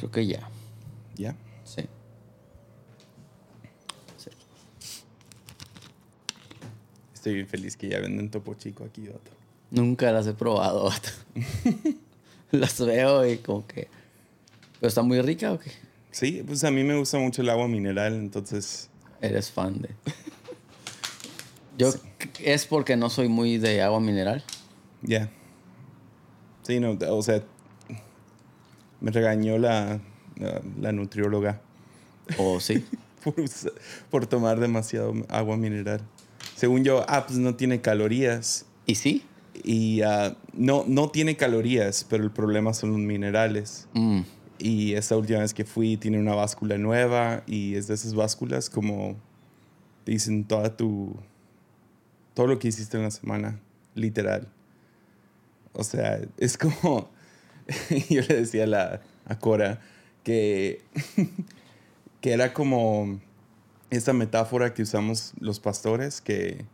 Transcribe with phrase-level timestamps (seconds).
[0.00, 0.48] Creo que ya.
[1.14, 1.36] ¿Ya?
[1.64, 1.82] Sí.
[7.12, 9.30] Estoy bien feliz que ya venden Topo Chico aquí, vato.
[9.70, 11.10] Nunca las he probado, vato.
[12.50, 13.88] las veo y como que.
[14.80, 15.70] ¿Pero está muy rica o qué?
[16.12, 18.88] Sí, pues a mí me gusta mucho el agua mineral, entonces.
[19.20, 19.90] Eres fan de.
[21.76, 21.92] Yo
[22.38, 24.42] es porque no soy muy de agua mineral.
[25.02, 25.30] Ya.
[26.62, 27.42] Sí, no, o sea,
[29.00, 30.00] me regañó la,
[30.36, 31.60] la, la nutrióloga
[32.38, 32.84] ¿O sí?
[33.24, 33.72] por, usa-
[34.10, 36.00] por tomar demasiado agua mineral.
[36.54, 38.66] Según yo, ah, pues no tiene calorías.
[38.86, 39.24] ¿Y sí?
[39.64, 43.88] Y ah, no, no tiene calorías, pero el problema son los minerales.
[43.94, 44.20] Mm,
[44.58, 48.70] Y esta última vez que fui tiene una báscula nueva y es de esas básculas
[48.70, 49.16] como
[50.04, 51.14] te dicen toda tu
[52.34, 53.58] todo lo que hiciste en la semana,
[53.94, 54.48] literal.
[55.72, 57.10] O sea, es como
[58.10, 59.80] yo le decía a la a Cora
[60.24, 60.82] que
[62.20, 63.20] que era como
[63.90, 66.64] esa metáfora que usamos los pastores que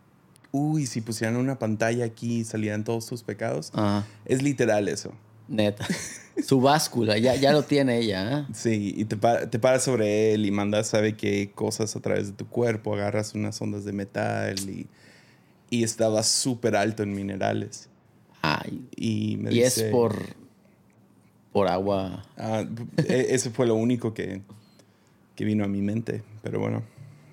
[0.52, 3.70] uy, si pusieran una pantalla aquí salían todos tus pecados.
[3.74, 4.06] ajá.
[4.24, 5.12] Es literal eso.
[5.48, 5.86] Neta.
[6.46, 8.44] Su báscula, ya, ya lo tiene ella, ¿eh?
[8.52, 12.26] Sí, y te, pa- te paras sobre él y mandas, sabe qué cosas a través
[12.26, 14.86] de tu cuerpo, agarras unas ondas de metal y,
[15.70, 17.88] y estaba súper alto en minerales.
[18.42, 18.86] Ay.
[18.96, 20.18] Y me Y es por.
[21.56, 22.22] Por agua.
[22.36, 22.66] ah,
[22.98, 24.42] e- ese fue lo único que,
[25.34, 26.82] que vino a mi mente, pero bueno.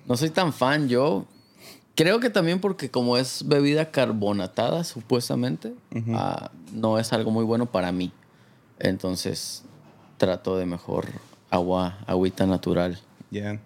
[0.06, 1.26] No soy tan fan yo.
[1.94, 5.74] Creo que también porque como es bebida carbonatada, supuestamente,
[6.14, 8.12] ah, no es algo muy bueno para mí.
[8.78, 9.62] Entonces
[10.16, 11.04] trato de mejor
[11.50, 12.98] agua, agüita natural.
[13.30, 13.60] Ya.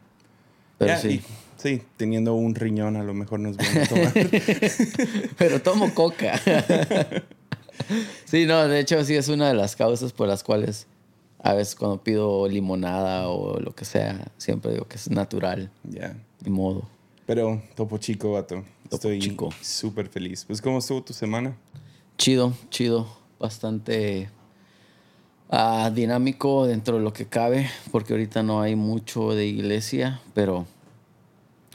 [0.77, 1.09] Pero sí.
[1.09, 1.23] y-
[1.57, 4.13] sí, teniendo un riñón a lo mejor nos bueno tomar.
[5.39, 6.33] Pero tomo coca.
[8.25, 10.87] sí, no, de hecho sí es una de las causas por las cuales
[11.41, 16.17] a veces cuando pido limonada o lo que sea, siempre digo que es natural, ya.
[16.45, 16.89] ni modo.
[17.27, 18.57] Pero Topo Chico, vato.
[18.85, 19.51] Topo Estoy Chico.
[19.61, 20.45] súper feliz.
[20.47, 21.55] Pues, ¿cómo estuvo tu semana?
[22.17, 23.07] Chido, chido,
[23.39, 24.31] bastante
[25.51, 30.67] ah, dinámico dentro de lo que cabe, porque ahorita no hay mucho de iglesia, pero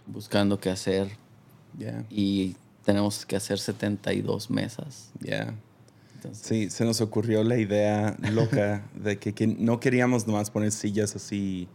[0.05, 1.07] buscando qué hacer
[1.77, 5.11] Ya, y tenemos que hacer 72 mesas.
[5.21, 5.53] ya.
[6.25, 10.71] Entonces, Sí, se nos ocurrió la idea loca de que, que no queríamos nomás poner
[10.71, 11.67] sillas así,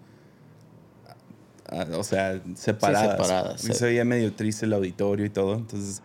[1.92, 3.10] o sea, separadas.
[3.12, 3.84] separadas, Se sí.
[3.84, 6.03] veía medio triste el auditorio y todo, entonces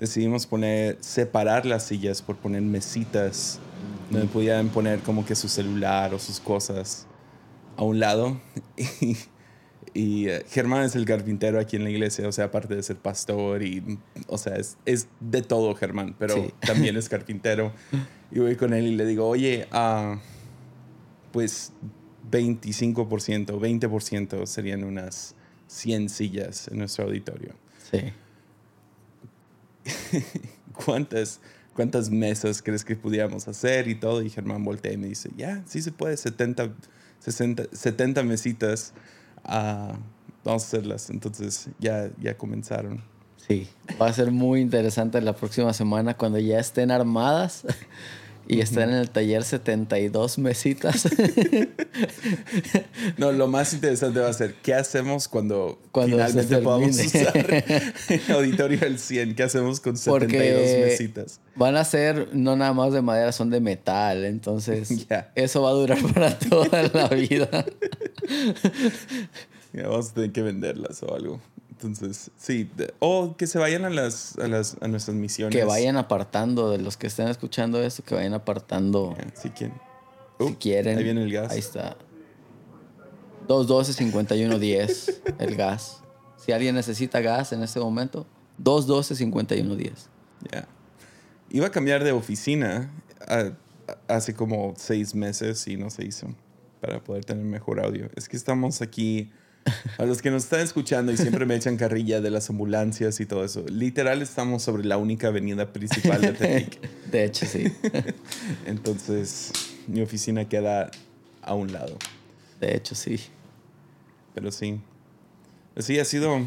[0.00, 3.58] decidimos poner, separar las sillas por poner mesitas
[4.10, 7.06] donde pudieran poner como que su celular o sus cosas
[7.76, 8.40] a un lado.
[9.00, 9.16] Y,
[9.94, 12.96] y, eh, Germán es el carpintero aquí en la iglesia, o sea, aparte de ser
[12.96, 16.52] pastor y, o sea, es, es de todo Germán, pero Sí.
[16.66, 17.72] también es carpintero.
[18.32, 20.18] Y voy con él y le digo, oye, ah,
[21.32, 21.72] pues
[22.30, 25.34] 25%, 20% serían unas
[25.68, 27.54] 100 sillas en nuestro auditorio.
[27.90, 27.98] sí.
[30.84, 31.40] ¿Cuántas,
[31.74, 34.22] ¿Cuántas mesas crees que pudiéramos hacer y todo?
[34.22, 36.72] Y Germán voltea y me dice, ya, sí se puede, 70,
[37.20, 38.92] 60, 70 mesitas,
[39.44, 41.10] vamos a hacerlas.
[41.10, 43.02] Entonces ya, ya comenzaron.
[43.46, 43.68] Sí,
[44.00, 47.64] va a ser muy interesante la próxima semana cuando ya estén armadas
[48.48, 51.06] y estén en el taller 72 mesitas.
[53.16, 57.32] No, lo más interesante va a ser, ¿qué hacemos cuando, Cuando finalmente podamos usar
[58.08, 59.34] el auditorio del 100?
[59.36, 61.40] ¿Qué hacemos con 72 Porque mesitas?
[61.54, 64.24] van a ser no nada más de madera, son de metal.
[64.24, 65.30] Entonces, Ya.
[65.36, 67.64] eso va a durar para toda la vida.
[69.72, 71.40] Ya, vamos a tener que venderlas o algo.
[71.72, 72.70] Entonces, sí.
[73.00, 75.56] O que se vayan a, las, a, las, a nuestras misiones.
[75.56, 79.76] Que vayan apartando, de los que estén escuchando esto, que vayan apartando Ya, Si quieren.
[80.38, 80.96] si Uh, quieren.
[80.98, 81.50] Ahí viene el gas.
[81.50, 81.96] Ahí está.
[83.48, 86.02] 212-5110, el gas.
[86.36, 88.26] Si alguien necesita gas en este momento,
[88.62, 89.92] 212-5110.
[90.52, 90.68] Ya.
[91.50, 92.90] Iba a cambiar de oficina
[93.26, 93.50] ah,
[94.08, 96.28] hace como seis meses y no se hizo
[96.84, 98.10] para poder tener mejor audio.
[98.14, 99.30] Es que estamos aquí,
[99.96, 103.26] a los que nos están escuchando y siempre me echan carrilla de las ambulancias y
[103.26, 103.64] todo eso.
[103.70, 106.78] Literal estamos sobre la única avenida principal de Tepic.
[107.10, 107.72] De hecho, sí.
[108.66, 109.50] Entonces
[109.86, 110.90] mi oficina queda
[111.40, 111.96] a un lado.
[112.60, 113.18] De hecho, sí.
[114.34, 114.78] Pero sí.
[115.72, 116.46] Pues Sí, ha sido,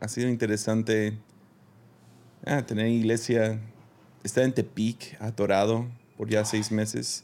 [0.00, 1.16] ha sido interesante
[2.44, 3.60] ah, tener iglesia.
[4.24, 5.86] Estar en Tepic, atorado
[6.16, 7.22] por ya seis meses.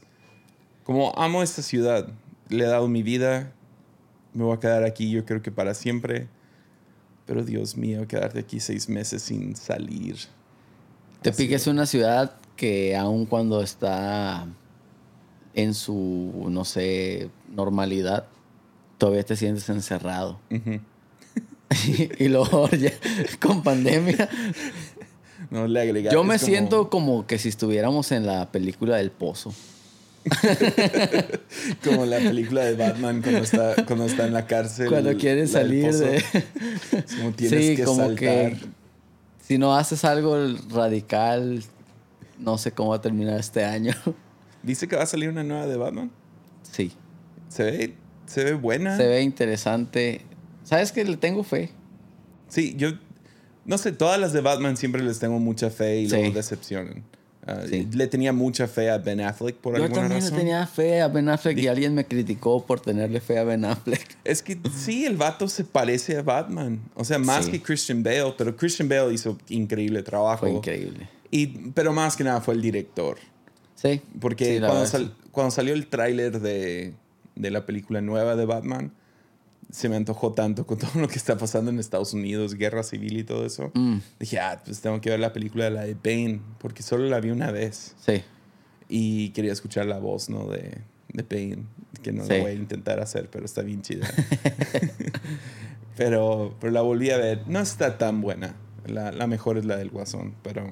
[0.84, 2.08] Como amo esta ciudad,
[2.54, 3.52] le he dado mi vida.
[4.32, 6.28] Me voy a quedar aquí, yo creo que para siempre.
[7.26, 10.16] Pero Dios mío, quedarte aquí seis meses sin salir.
[11.22, 14.46] Tepic es una ciudad que aun cuando está
[15.54, 18.26] en su, no sé, normalidad,
[18.98, 20.38] todavía te sientes encerrado.
[20.50, 20.80] Ujú.
[22.18, 22.92] y luego ya,
[23.40, 24.28] con pandemia,
[25.50, 29.54] No le yo me como- siento como que si estuviéramos en la película del pozo.
[31.84, 34.88] Como la película de Batman cuando está, cuando está en la cárcel.
[34.88, 36.22] Cuando quiere salir de...
[37.18, 38.16] Como tienes sí, que como saltar.
[38.18, 38.56] que
[39.46, 40.36] si no haces algo
[40.70, 41.62] radical,
[42.38, 43.92] no sé cómo va a terminar este año.
[44.62, 46.10] Dice que va a salir una nueva de Batman.
[46.62, 46.92] sí,
[47.48, 47.94] Se ve,
[48.26, 48.96] se ve buena.
[48.96, 50.22] se ve interesante.
[50.64, 51.70] ¿Sabes que le tengo fe?
[52.48, 52.92] Sí, yo
[53.66, 56.16] no sé, todas las de Batman siempre les tengo mucha fe y Sí.
[56.16, 57.02] luego decepcionan.
[57.46, 57.86] Ah, Sí.
[57.92, 60.34] Le tenía mucha fe a Ben Affleck por Yo alguna también razón.
[60.36, 63.64] le tenía fe a Ben Affleck y alguien me criticó por tenerle fe a Ben
[63.64, 64.16] Affleck.
[64.24, 66.80] Es que sí, el vato se parece a Batman.
[66.94, 67.50] O sea, más Sí.
[67.52, 70.40] que Christian Bale, pero Christian Bale hizo increíble trabajo.
[70.46, 71.08] Fue increíble.
[71.30, 73.18] Y, pero más que nada fue el director.
[73.74, 74.00] Sí.
[74.20, 76.94] Porque Sí, cuando, sal- cuando salió el tráiler de,
[77.34, 78.92] de la película nueva de Batman,
[79.70, 83.18] se me antojó tanto con todo lo que está pasando en Estados Unidos, guerra civil
[83.18, 83.70] y todo eso.
[83.74, 87.04] Mm, Dije, ah, pues tengo que ver la película de la de Bane, porque solo
[87.08, 87.94] la vi una vez.
[88.04, 88.22] sí.
[88.86, 90.46] Y quería escuchar la voz, ¿no?
[90.48, 90.78] De,
[91.12, 91.64] de Bane,
[92.02, 92.34] que no Sí.
[92.34, 94.06] lo voy a intentar hacer, pero está bien chida.
[95.96, 97.42] pero, pero la volví a ver.
[97.46, 98.54] No está tan buena.
[98.86, 100.68] La, la mejor es la del Guasón, pero...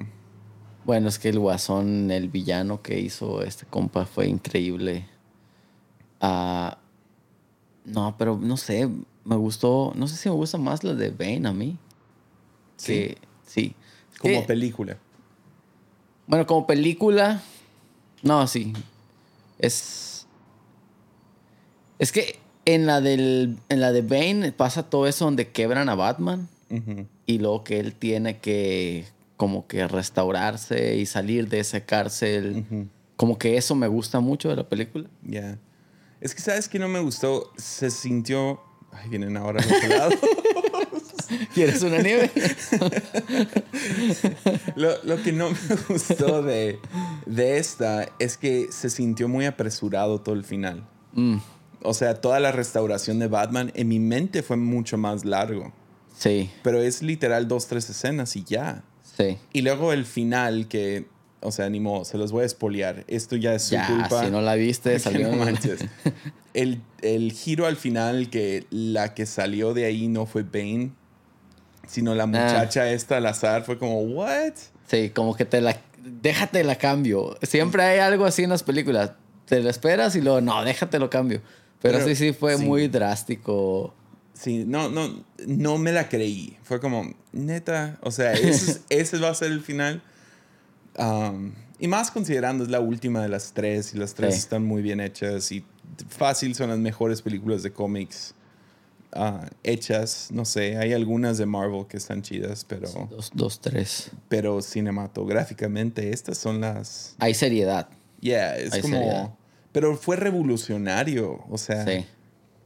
[0.85, 5.07] Bueno, es que el guasón, el villano que hizo este compa fue increíble.
[6.19, 6.77] Ah,
[7.85, 8.89] no, pero no sé,
[9.25, 11.77] me gustó, no sé si me gusta más la de Bane a mí.
[12.77, 12.93] Sí.
[12.93, 13.75] Que, sí.
[14.19, 14.97] Como Que- película.
[16.27, 17.41] Bueno, como película,
[18.21, 18.73] no, sí.
[19.59, 20.25] Es.
[21.99, 23.57] Es que en la del.
[23.69, 26.47] En la de Bane pasa todo eso donde quebran a Batman.
[27.27, 29.05] Y luego que él tiene que.
[29.37, 32.65] como que restaurarse y salir de esa cárcel.
[33.15, 35.07] Como que eso me gusta mucho de la película.
[35.23, 35.57] Ya.
[36.23, 37.51] Es que, ¿sabes que no me gustó?
[37.57, 38.61] Se sintió...
[38.93, 40.11] Ay, vienen ahora al otro lado.
[41.53, 42.29] ¿Quieres una nieve?
[44.75, 46.79] lo, lo que no me gustó de,
[47.25, 50.87] de esta es que se sintió muy apresurado todo el final.
[51.13, 51.37] Mm,
[51.81, 55.73] O sea, toda la restauración de Batman en mi mente fue mucho más largo.
[56.17, 58.83] sí, Pero es literal dos, tres escenas y ya.
[59.17, 59.37] sí.
[59.53, 61.05] Y luego el final que...
[61.43, 63.03] O sea, ni modo, se los voy a espolear.
[63.07, 64.23] Esto ya es su Ya, culpa.
[64.25, 65.29] si no la viste, salió.
[65.29, 65.81] no manches.
[66.53, 70.91] El, el giro al final que la que salió de ahí no fue Bane,
[71.87, 72.15] sino Ah.
[72.15, 74.53] la muchacha esta al azar fue como, ¿what?
[74.87, 75.75] Sí, como que te la.
[76.03, 77.37] Déjate la cambio.
[77.41, 79.11] Siempre hay algo así en las películas.
[79.45, 81.41] Te lo esperas y luego, no, déjate lo cambio.
[81.81, 82.63] Pero, Pero, sí, sí, fue sí.
[82.65, 83.93] muy drástico.
[84.33, 86.57] Sí, no, no, no me la creí.
[86.63, 90.01] Fue como, neta, o sea, ese, es- ese va a ser el final.
[90.97, 94.39] Um, y más considerando es la última de las tres y las tres Sí.
[94.41, 95.65] están muy bien hechas y
[96.07, 98.35] fácil son las mejores películas de cómics
[99.11, 100.29] ah, hechas.
[100.31, 104.11] No sé, hay algunas de Marvel que están chidas, pero, Dos, dos, tres.
[104.29, 107.15] pero cinematográficamente estas son las...
[107.19, 107.89] Hay seriedad.
[108.21, 108.95] Yeah, es Hay como...
[108.97, 109.33] seriedad.
[109.71, 111.85] Pero fue revolucionario, o sea...
[111.85, 112.05] Sí.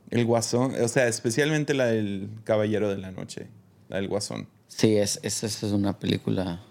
[0.10, 3.48] El Guasón, o sea, especialmente la del Caballero de la Noche,
[3.90, 4.48] la del Guasón.
[4.70, 6.62] Sí, es, es, es una película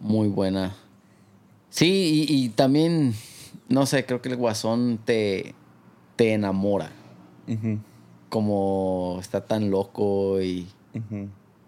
[0.00, 0.74] muy buena.
[1.68, 3.14] Sí, y, y también,
[3.68, 5.54] no sé, creo que el guasón te,
[6.16, 6.90] te enamora.
[8.28, 10.66] Como está tan loco y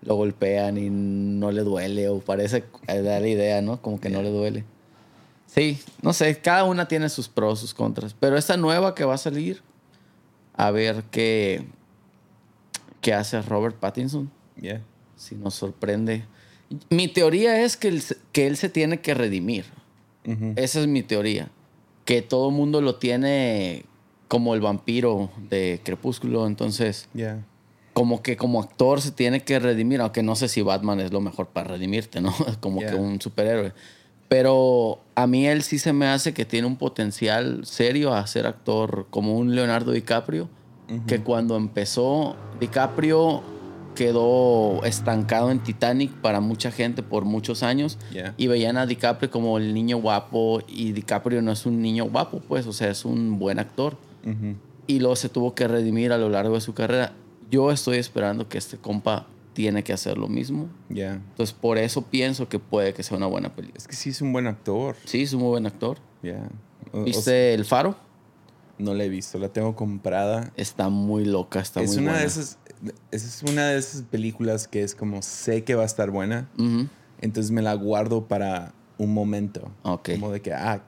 [0.03, 3.81] lo golpean y no le duele, o parece da la idea, ¿no?
[3.83, 4.65] Como que no le duele.
[5.47, 8.15] Sí, no sé, cada una tiene sus pros, sus contras.
[8.19, 9.63] Pero esta nueva que va a salir,
[10.55, 11.67] a ver qué,
[13.01, 14.83] qué hace Robert Pattinson, Yeah.
[15.17, 16.25] si nos sorprende.
[16.91, 19.65] Mi teoría es que él, se- que él se tiene que redimir.
[20.27, 20.53] Ujú.
[20.57, 21.49] Esa es mi teoría.
[22.05, 23.85] Que todo el mundo lo tiene
[24.29, 27.45] como el vampiro de Crepúsculo, entonces Yeah.
[27.93, 31.21] como que como actor se tiene que redimir, aunque no sé si Batman es lo
[31.21, 32.33] mejor para redimirte, ¿no?
[32.61, 32.91] Como Yeah.
[32.93, 33.73] que un superhéroe.
[34.29, 38.47] Pero a mí él sí se me hace que tiene un potencial serio a ser
[38.47, 40.49] actor como un Leonardo DiCaprio,
[41.07, 43.43] que cuando empezó DiCaprio
[43.95, 48.35] quedó estancado en Titanic para mucha gente por muchos años Yeah.
[48.37, 52.41] y veían a DiCaprio como el niño guapo y DiCaprio no es un niño guapo,
[52.47, 54.57] pues, o sea, es un buen actor Ujú.
[54.87, 57.13] y luego se tuvo que redimir a lo largo de su carrera.
[57.51, 60.69] Yo estoy esperando que este compa tiene que hacer lo mismo.
[60.89, 61.15] Yeah.
[61.15, 63.79] Entonces, por eso pienso que puede que sea una buena película.
[63.79, 64.97] Es que sí es un buen actor.
[65.05, 65.99] Sí, es un muy buen actor.
[66.23, 66.49] Yeah.
[66.93, 67.97] O- o ¿Viste sea, El Faro?
[68.79, 70.51] no la he visto, la tengo comprada.
[70.57, 72.21] Está muy loca, está es muy una buena.
[72.23, 72.59] de esas
[73.11, 76.49] es una de esas películas que es como sé que va a estar buena,
[77.21, 79.71] entonces me la guardo para un momento.
[79.83, 80.11] Ok.
[80.13, 80.83] Como de que ah,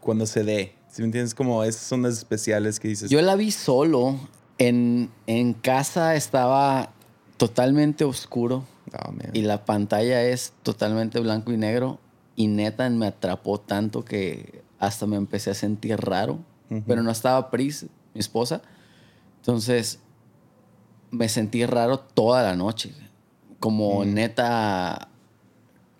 [0.00, 0.74] cuando se dé.
[0.88, 3.10] Si me entiendes, como esas son las especiales que dices.
[3.10, 4.18] Yo la vi solo.
[4.58, 6.92] En, en casa estaba
[7.36, 11.98] totalmente oscuro Oh, y la pantalla es totalmente blanco y negro.
[12.36, 16.38] Y neta me atrapó tanto que hasta me empecé a sentir raro.
[16.88, 18.60] Pero no estaba Pris, mi esposa.
[19.36, 20.00] Entonces
[21.14, 22.92] me sentí raro toda la noche.
[23.60, 25.08] Como neta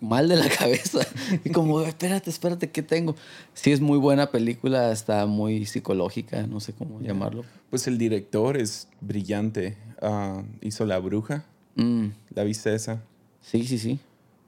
[0.01, 1.01] mal de la cabeza.
[1.45, 3.15] Y como, espérate, espérate, ¿qué tengo?
[3.55, 7.45] Sí, es muy buena película, está muy psicológica, no sé cómo llamarlo.
[7.71, 9.79] Pues el director es brillante.
[10.03, 11.45] Ah, hizo La Bruja.
[11.77, 13.03] Mm, ¿La viste esa?
[13.41, 13.99] sí, sí, sí.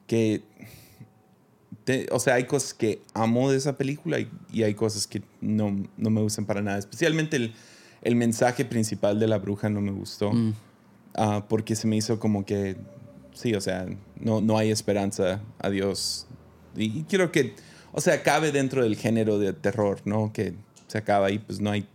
[0.07, 0.43] Que.
[1.85, 5.23] te- o sea, hay cosas que amo de esa película y, y hay cosas que
[5.41, 6.79] no, no me gustan para nada.
[6.79, 7.55] Especialmente el,
[8.07, 10.33] el mensaje principal de La Bruja no me gustó.
[10.33, 10.55] Mm,
[11.17, 12.77] Ah, porque se me hizo como que.
[13.33, 13.87] Sí, o sea,
[14.21, 15.41] no, no hay esperanza.
[15.59, 16.27] Adiós.
[16.77, 17.55] Y, y quiero que.
[17.93, 20.33] O sea, cabe dentro del género de terror, ¿no?
[20.33, 20.55] Que
[20.87, 21.89] se acaba y pues no hay.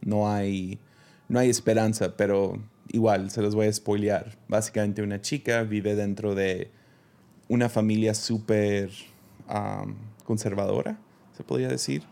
[0.00, 0.78] No hay.
[1.28, 2.58] No hay esperanza, pero
[2.90, 4.38] igual se los voy a spoilear.
[4.48, 6.70] Básicamente, una chica vive dentro de
[7.48, 8.90] una familia súper
[9.46, 10.98] am, conservadora,
[11.36, 12.02] se podría decir.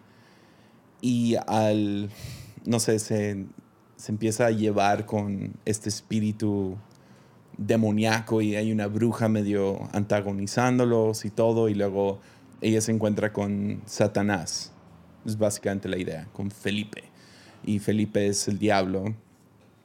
[1.00, 2.10] Y al,
[2.66, 3.46] no sé, se,
[3.96, 6.76] se empieza a llevar con este espíritu
[7.56, 11.68] demoníaco y hay una bruja medio antagonizándolos y todo.
[11.68, 12.20] Y luego
[12.60, 14.72] ella se encuentra con Satanás.
[15.24, 17.04] Es básicamente la idea, con Felipe.
[17.64, 19.14] Y Felipe es el diablo.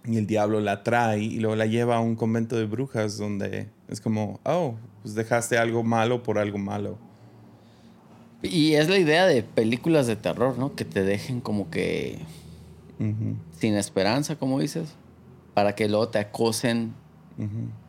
[0.05, 3.69] Y el diablo la trae y luego la lleva a un convento de brujas donde
[3.87, 6.97] es como, oh, pues dejaste algo malo por algo malo.
[8.41, 10.75] Y es la idea de películas de terror, ¿no?
[10.75, 12.17] Que te dejen como que
[13.57, 14.93] Sin esperanza, como dices,
[15.53, 16.93] para que luego te acosen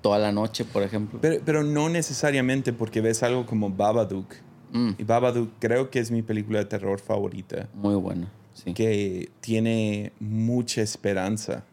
[0.01, 1.19] toda la noche, por ejemplo.
[1.21, 4.35] Pero, pero no necesariamente porque ves algo como Babadook.
[4.73, 7.69] Mm, Y Babadook creo que es mi película de terror favorita.
[7.75, 8.73] muy buena, sí.
[8.73, 11.65] Que tiene mucha esperanza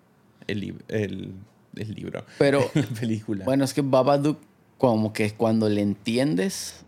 [0.48, 1.34] el, lib- el,
[1.76, 2.26] el libro.
[2.38, 3.46] Pero, la película.
[3.46, 4.38] bueno, es que Babadook,
[4.78, 6.84] como que cuando le entiendes,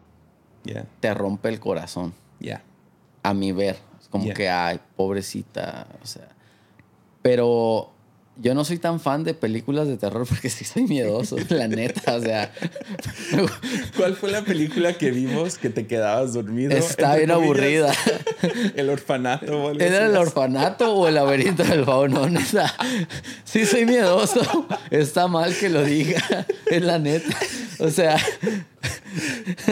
[1.00, 2.62] te rompe el corazón, ya.
[3.24, 3.78] a mi ver.
[4.10, 4.34] Como Yeah.
[4.34, 6.28] que, ay, pobrecita, o sea.
[7.22, 7.92] Pero
[8.38, 12.16] yo no soy tan fan de películas de terror porque sí soy miedoso, la neta,
[12.16, 12.52] o sea.
[13.98, 16.76] ¿Cuál fue la película que vimos que te quedabas dormido?
[16.76, 17.94] Está bien aburrida.
[18.76, 22.28] El orfanato o algo ¿Era el orfanato o el laberinto del fauno?
[22.28, 22.74] Neta.
[23.44, 24.42] Sí, soy miedoso.
[24.90, 26.22] Está mal que lo diga.
[26.66, 27.38] Es la neta.
[27.80, 28.18] O sea,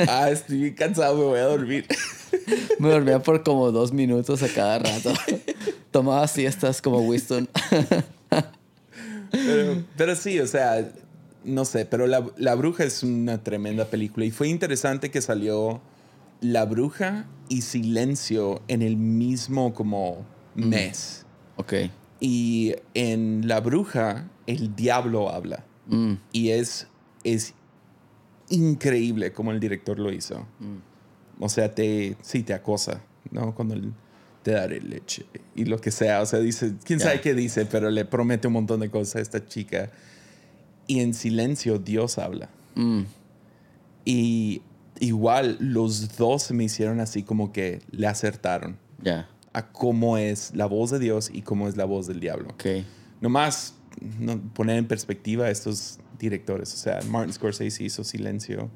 [0.08, 1.86] Ah, estoy cansado, me voy a dormir.
[2.80, 5.14] me dormía por como dos minutos a cada rato.
[5.92, 7.48] Tomaba siestas como Winston.
[9.32, 10.92] Pero, pero sí, o sea,
[11.44, 15.82] no sé, pero la, La Bruja es una tremenda película y fue interesante que salió
[16.42, 21.26] La Bruja y Silencio en el mismo como mes.
[21.58, 21.74] Ok.
[22.20, 26.88] Y en La Bruja el diablo habla Mm, y es,
[27.24, 27.56] es
[28.50, 30.46] increíble como el director lo hizo.
[30.60, 30.78] mm.
[31.42, 33.56] O sea, te, sí, te acosa, ¿no?
[33.56, 33.94] Cuando él
[34.44, 36.22] te daré leche y lo que sea.
[36.22, 39.20] O sea, dice, quién sabe qué dice, pero le promete un montón de cosas a
[39.22, 39.92] esta chica.
[40.88, 42.50] Y en silencio Dios habla.
[42.76, 43.02] Mm,
[44.06, 44.62] Y
[45.00, 49.30] igual los dos me hicieron así como que le acertaron ya.
[49.54, 52.50] a cómo es la voz de Dios y cómo es la voz del diablo.
[52.50, 52.66] Ok.
[53.22, 53.76] Nomás
[54.20, 56.74] no, poner en perspectiva a estos directores.
[56.74, 58.70] O sea, Martin Scorsese hizo Silencio.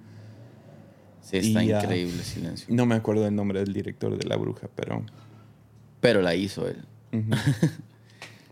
[1.22, 2.68] Sí, está Y, increíble el silencio.
[2.70, 5.06] No me acuerdo el nombre del director de La Bruja, pero...
[6.04, 6.84] Pero la hizo él.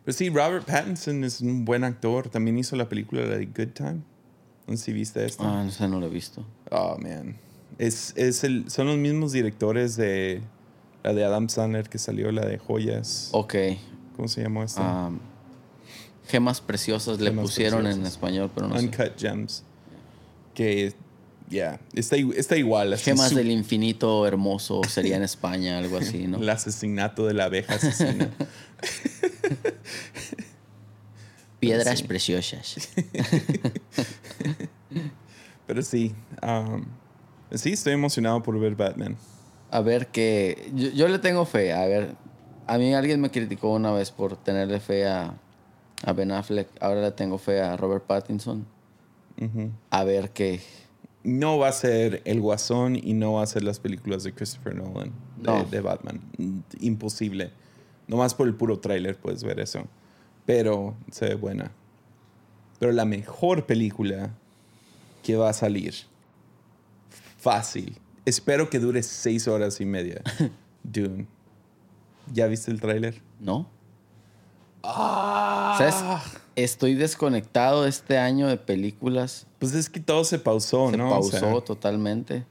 [0.05, 2.29] Pero sí, Robert Pattinson es un buen actor.
[2.29, 4.01] También hizo la película de Good Time.
[4.67, 5.43] No sé si viste esta.
[5.43, 6.46] Ah, no sé, no lo he visto.
[6.72, 7.36] Oh, man.
[7.77, 10.41] Es, es el, son los mismos directores de
[11.03, 13.31] la de Adam Sandler que salió, la de Joyas.
[13.34, 13.55] Ok.
[14.15, 15.12] ¿Cómo se llamó esta?
[16.29, 18.86] Gemas preciosas le pusieron en español, pero no sé.
[18.86, 19.65] Uncut Gems.
[20.53, 20.93] Que,
[21.51, 22.98] ya, está, está igual.
[22.98, 26.38] Gemas su- del infinito hermoso sería en España, algo así, ¿no?
[26.41, 28.29] El asesinato de la abeja asesina.
[31.60, 32.05] Piedras sí.
[32.05, 32.89] preciosas.
[35.67, 36.84] Pero sí, um,
[37.53, 39.15] sí, estoy emocionado por ver Batman.
[39.70, 41.72] A ver que yo, yo le tengo fe.
[41.74, 42.15] A ver,
[42.67, 45.34] a mí alguien me criticó una vez por tenerle fe a,
[46.03, 46.67] a Ben Affleck.
[46.81, 48.65] Ahora le tengo fe a Robert Pattinson.
[49.89, 50.62] A ver qué.
[51.24, 54.75] No va a ser El Guasón y no va a ser las películas de Christopher
[54.75, 55.63] Nolan de, No.
[55.66, 56.20] de Batman.
[56.80, 57.51] Imposible.
[58.08, 59.84] Nomás por el puro tráiler puedes ver eso.
[60.46, 61.72] Pero se ve buena.
[62.80, 64.32] Pero la mejor película
[65.24, 65.94] que va a salir,
[67.38, 67.98] fácil.
[68.25, 70.22] Espero que dure seis horas y media.
[70.84, 71.28] Dune.
[72.34, 73.22] ¿Ya viste el tráiler?
[73.40, 73.70] ¿No?
[74.83, 75.75] Ah.
[75.77, 75.95] ¿Sabes?
[76.55, 79.47] Estoy desconectado este año de películas.
[79.59, 81.07] Pues es que todo se pausó, Se ¿no?
[81.07, 82.45] O pausó sea, totalmente.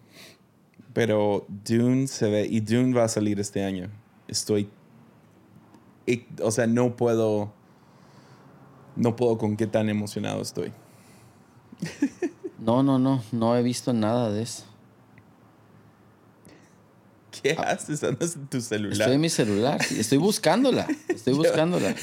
[0.93, 3.91] pero Dune se ve y Dune va a salir este año.
[4.29, 4.71] Estoy
[6.43, 7.53] o sea, no puedo
[8.97, 10.73] no puedo con qué tan emocionado estoy.
[12.61, 13.23] No, no, no.
[13.33, 14.65] No he visto nada de eso.
[17.43, 18.03] ¿Qué haces?
[18.05, 18.93] Andas en tu celular.
[18.93, 19.03] Ah.
[19.05, 19.81] Estoy en mi celular.
[19.97, 20.87] Estoy buscándola.
[21.09, 21.95] Estoy buscándola.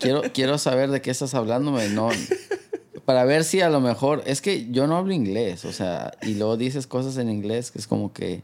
[0.00, 1.88] Quiero, quiero saber de qué estás hablándome.
[1.88, 2.10] No,
[3.04, 4.22] para ver si a lo mejor.
[4.26, 5.64] Es que yo no hablo inglés.
[5.64, 8.42] O sea, y luego dices cosas en inglés que es como que.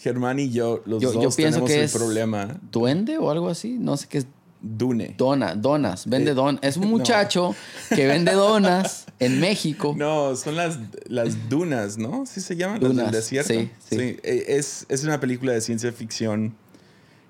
[0.00, 3.30] Germán y yo los Yo- dos yo pienso tenemos que el es- problema ¿Duende o
[3.30, 3.76] algo así?
[3.80, 4.26] No sé qué es.
[4.60, 5.14] Dune.
[5.16, 6.06] Dona, donas.
[6.08, 6.58] Vende Eh, don.
[6.62, 6.88] Es un no.
[6.90, 7.54] muchacho
[7.94, 9.94] que vende donas en México.
[9.96, 12.24] No, son las, las dunas, ¿no?
[12.26, 12.80] ¿Sí se llaman?
[12.80, 13.52] las Dunas, del desierto.
[13.52, 13.96] sí, sí.
[14.22, 16.54] eh, Es, es una película de ciencia ficción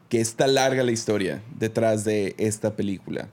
[0.08, 3.28] que está larga la historia detrás de esta película.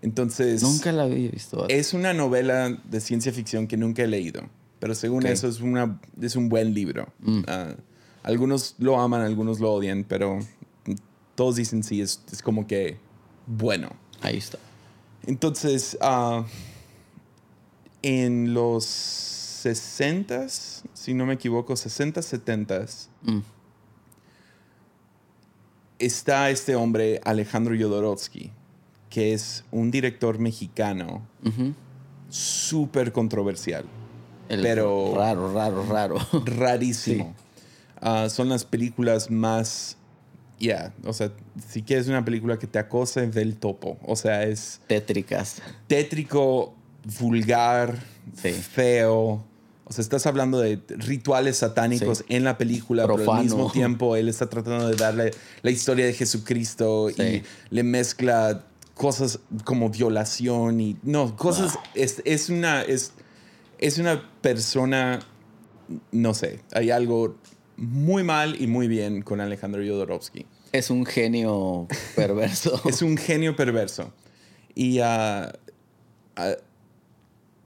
[0.00, 1.66] Entonces, Nunca la había visto.
[1.68, 4.42] es una novela de ciencia ficción que nunca he leído.
[4.78, 5.30] Pero según Ok.
[5.30, 7.12] eso, es, una, es un buen libro.
[7.20, 7.40] Mm.
[7.48, 7.74] Ah,
[8.22, 10.38] algunos lo aman, algunos lo odian, pero
[11.34, 12.98] todos dicen sí, es, es como que
[13.46, 13.90] bueno.
[14.20, 14.58] Ahí está.
[15.26, 16.44] Entonces, ah,
[18.02, 22.84] en los 60 si no me equivoco, 60 70
[23.22, 23.38] Mm.
[25.98, 28.52] está este hombre, Alejandro Jodorowsky,
[29.10, 31.26] que es un director mexicano
[32.28, 33.84] súper controversial,
[34.48, 36.16] El Pero- Raro, raro, raro.
[36.44, 37.34] rarísimo.
[38.00, 39.96] Ah, son las películas más...
[40.60, 41.30] Ya, o sea,
[41.68, 43.96] si quieres una película que te acose, ve el topo.
[44.04, 44.80] O sea, es...
[44.88, 45.60] Tétricas.
[45.86, 46.74] tétrico,
[47.18, 47.98] vulgar,
[48.40, 48.50] Sí.
[48.52, 49.44] feo.
[49.84, 52.24] O sea, estás hablando de rituales satánicos Sí.
[52.28, 55.30] en la película, pero al mismo tiempo él está tratando de darle
[55.62, 57.22] la historia de Jesucristo Sí.
[57.22, 61.84] y le mezcla cosas como violación y no, cosas Ah.
[61.94, 63.12] es, es una es,
[63.78, 65.20] es una persona
[66.12, 67.38] no sé, hay algo
[67.78, 70.44] muy mal y muy bien con Alejandro Jodorowsky.
[70.72, 72.78] Es un genio perverso.
[72.84, 74.12] Es un genio perverso.
[74.74, 75.50] Y ah,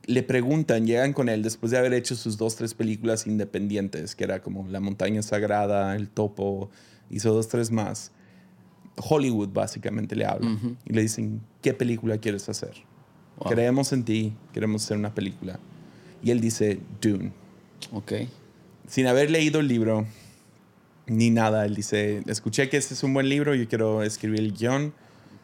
[0.07, 4.25] le preguntan, llegan con él después de haber hecho sus dos, tres películas independientes, que
[4.25, 6.71] era como La Montaña Sagrada, El Topo,
[7.11, 8.13] hizo dos, tres más.
[8.97, 12.75] Hollywood básicamente le habla y le dicen, ¿qué película quieres hacer?
[13.39, 13.53] Wow.
[13.53, 15.59] Creemos en ti, queremos hacer una película.
[16.23, 17.33] Y él dice, Dune.
[17.93, 18.13] Ok.
[18.87, 20.07] Sin haber leído el libro
[21.07, 24.53] ni nada, él dice, escuché que este es un buen libro, yo quiero escribir el
[24.53, 24.93] guion.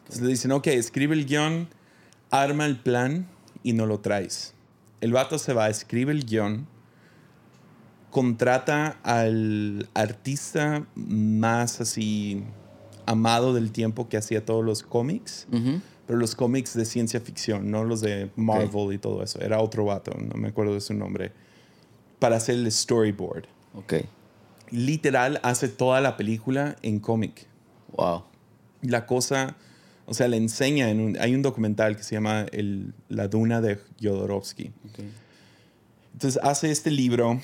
[0.01, 1.69] Entonces le dicen, ok, escribe el guion,
[2.31, 3.27] arma el plan
[3.63, 4.55] y no lo traes.
[5.01, 6.67] El vato se va, escribe el guion,
[8.11, 12.43] contrata al artista más así
[13.07, 15.81] amado del tiempo que hacía todos los cómics, Ujú.
[16.07, 19.41] pero los cómics de ciencia ficción, no los de Marvel y todo eso.
[19.41, 21.33] Era otro vato, no me acuerdo de su nombre,
[22.19, 23.45] para hacer el storyboard.
[23.75, 23.95] Ok.
[24.71, 27.47] Literal hace toda la película en cómic.
[27.97, 28.25] Wow.
[28.83, 29.57] La cosa,
[30.09, 33.61] o sea, le enseña en un, hay un documental que se llama el, La Duna
[33.61, 34.73] de Jodorowsky.
[34.89, 35.01] Ok.
[36.15, 37.41] Entonces hace este libro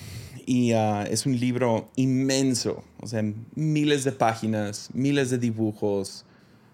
[0.47, 3.23] y ah, es un libro inmenso, o sea,
[3.55, 6.25] miles de páginas, miles de dibujos.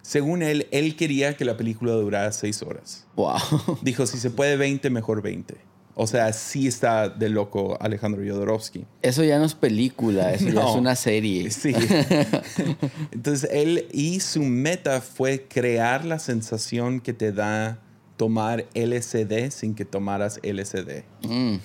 [0.00, 3.06] Según él, él quería que la película durara seis horas.
[3.16, 3.38] Wow.
[3.82, 5.56] Dijo, si se puede 20, mejor 20.
[5.94, 8.86] O sea, sí está de loco Alejandro Jodorowsky.
[9.02, 11.50] Eso ya no es película, eso ya es una serie.
[11.50, 11.74] Sí.
[13.12, 17.78] Entonces él y su meta fue crear la sensación que te da
[18.16, 21.56] tomar LSD sin que tomaras LSD Mm.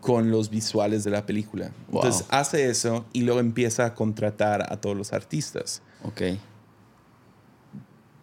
[0.00, 1.70] con los visuales de la película.
[1.90, 2.02] Wow.
[2.04, 5.82] Entonces hace eso y luego empieza a contratar a todos los artistas.
[6.04, 6.22] Ok.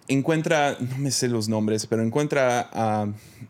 [0.10, 3.08] Encuentra, no me sé los nombres, pero encuentra a,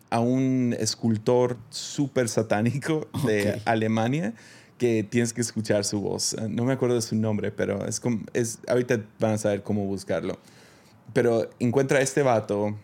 [0.10, 3.62] a un escultor súper satánico de.
[3.66, 4.34] Alemania
[4.78, 6.34] que tienes que escuchar su voz.
[6.34, 9.64] Eh, No me acuerdo de su nombre, pero es, como, es ahorita van a saber
[9.64, 10.38] cómo buscarlo.
[11.14, 12.78] Pero encuentra a este vato,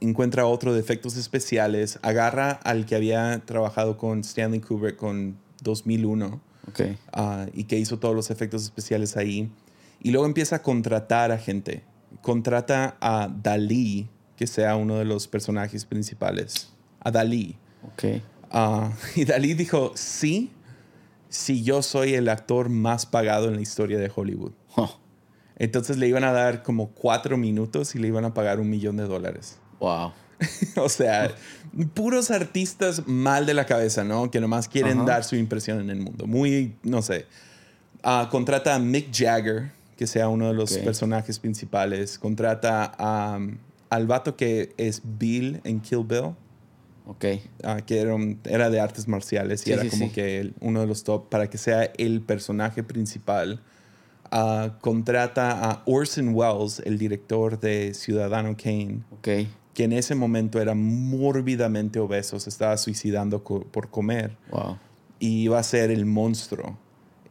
[0.00, 6.40] encuentra otro de efectos especiales, agarra al que había trabajado con Stanley Kubrick con 2001
[6.68, 6.80] Ok.
[7.12, 9.50] ah, y que hizo todos los efectos especiales ahí.
[10.00, 11.82] Y luego empieza a contratar a gente.
[12.22, 16.70] Contrata a Dalí, que sea uno de los personajes principales.
[17.00, 17.56] A Dalí.
[17.92, 18.22] Ok.
[18.50, 20.52] Ah, y Dalí dijo, sí,
[21.28, 24.52] si yo soy el actor más pagado en la historia de Hollywood.
[25.56, 28.96] Entonces le iban a dar como cuatro minutos y le iban a pagar un millón
[28.96, 29.58] de dólares.
[29.80, 30.12] wow.
[30.76, 31.34] o sea,
[31.94, 34.30] puros artistas mal de la cabeza, ¿no?
[34.30, 36.26] Que nomás quieren dar su impresión en el mundo.
[36.26, 37.26] Muy, no sé.
[38.02, 42.18] Ah, contrata a Mick Jagger, que sea uno de los personajes principales.
[42.20, 43.38] Contrata a,
[43.90, 46.34] al vato que es Bill en Kill Bill,
[47.06, 47.24] Ok.
[47.64, 50.12] ah, que era, un- era de artes marciales y Sí, era sí, como sí.
[50.12, 53.60] que el- uno de los top para que sea el personaje principal.
[54.30, 59.28] Ah, contrata a Orson Welles, el director de Ciudadano Kane, Ok.
[59.74, 64.78] que en ese momento era mórbidamente obeso, se estaba suicidando co- por comer Wow.
[65.18, 66.78] y iba a ser el monstruo.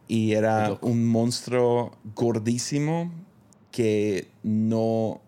[0.08, 3.12] Y era un monstruo gordísimo
[3.70, 5.20] que no,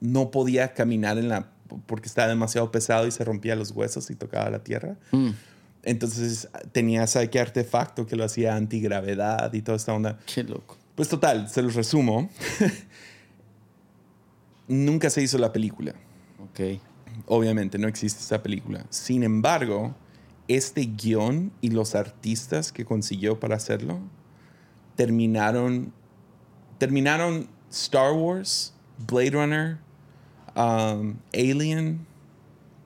[0.00, 1.50] no podía caminar en la
[1.86, 4.96] porque estaba demasiado pesado y se rompía los huesos y tocaba la tierra.
[5.12, 5.30] Mm,
[5.82, 10.18] Entonces tenía ese artefacto que lo hacía antigravedad y toda esta onda.
[10.32, 10.76] qué loco.
[10.94, 12.30] Pues total, se los resumo.
[14.68, 15.94] Nunca se hizo la película.
[16.42, 16.80] Ok.
[17.26, 18.84] Obviamente no existe esa película.
[18.90, 19.94] Sin embargo,
[20.46, 24.00] este guion y los artistas que consiguió para hacerlo
[24.98, 25.92] terminaron
[26.78, 28.72] terminaron Star Wars,
[29.06, 29.78] Blade Runner,
[30.56, 32.04] um, Alien,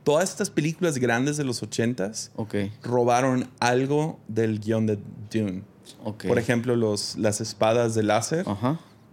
[0.04, 2.54] todas estas películas grandes de los ochentas Ok.
[2.82, 4.98] robaron algo del guion de
[5.32, 5.62] Dune.
[6.26, 8.44] Por ejemplo, los, las espadas de láser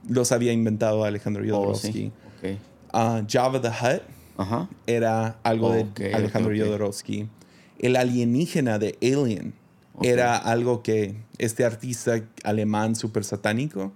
[0.08, 1.92] los había inventado Alejandro Oh, Jodorowsky.
[1.92, 2.12] sí.
[2.38, 2.58] Ok.
[2.94, 4.02] Ah, Java the Hutt
[4.88, 6.54] era algo de Alejandro.
[6.56, 7.28] Jodorowsky.
[7.80, 9.54] El alienígena de Alien
[10.02, 13.92] Era algo que este artista alemán súper satánico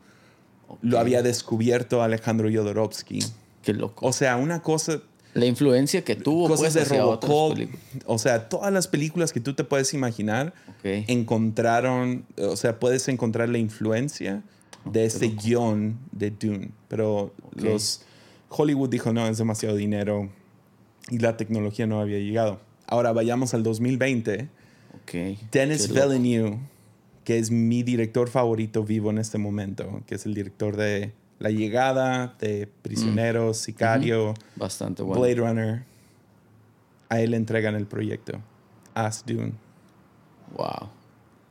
[0.81, 3.19] lo había descubierto Alejandro Jodorowsky.
[3.61, 4.05] Qué loco.
[4.07, 5.01] O sea, una cosa,
[5.33, 7.57] La influencia que tuvo cosas pues, de Robocop,
[8.05, 13.49] o sea, todas las películas que tú te puedes imaginar encontraron, o sea, puedes encontrar
[13.49, 14.43] la influencia
[14.85, 16.71] de este guion de Dune.
[16.87, 18.01] Pero los
[18.49, 20.29] Hollywood dijo, no, es demasiado dinero
[21.09, 22.59] y la tecnología no había llegado.
[22.87, 24.49] Ahora vayamos al 2020.
[25.51, 25.89] Dennis.
[25.91, 26.59] Villeneuve,
[27.23, 31.49] que es mi director favorito vivo en este momento, que es el director de La
[31.49, 35.21] Llegada, de Prisioneros, Sicario, Bastante bueno.
[35.21, 35.83] Blade Runner.
[37.09, 38.39] A él le entregan el proyecto.
[38.95, 39.53] As Dune.
[40.57, 40.89] Wow.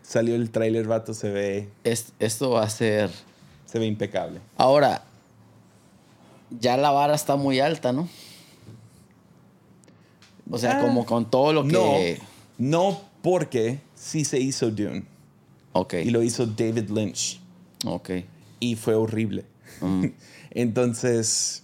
[0.02, 3.10] Salió el tráiler, vato, se ve, Es- esto va a ser.
[3.66, 4.40] se ve impecable.
[4.56, 5.04] Ahora,
[6.60, 8.08] ya la vara está muy alta, ¿no?
[10.50, 10.82] O sea, Ah.
[10.82, 12.20] como con todo lo que.
[12.58, 15.04] No, no porque sí se hizo Dune
[15.72, 15.94] Ok.
[16.04, 17.40] y lo hizo David Lynch
[17.84, 18.10] Ok.
[18.60, 19.44] y fue horrible.
[19.80, 20.06] Mm.
[20.50, 21.62] Entonces,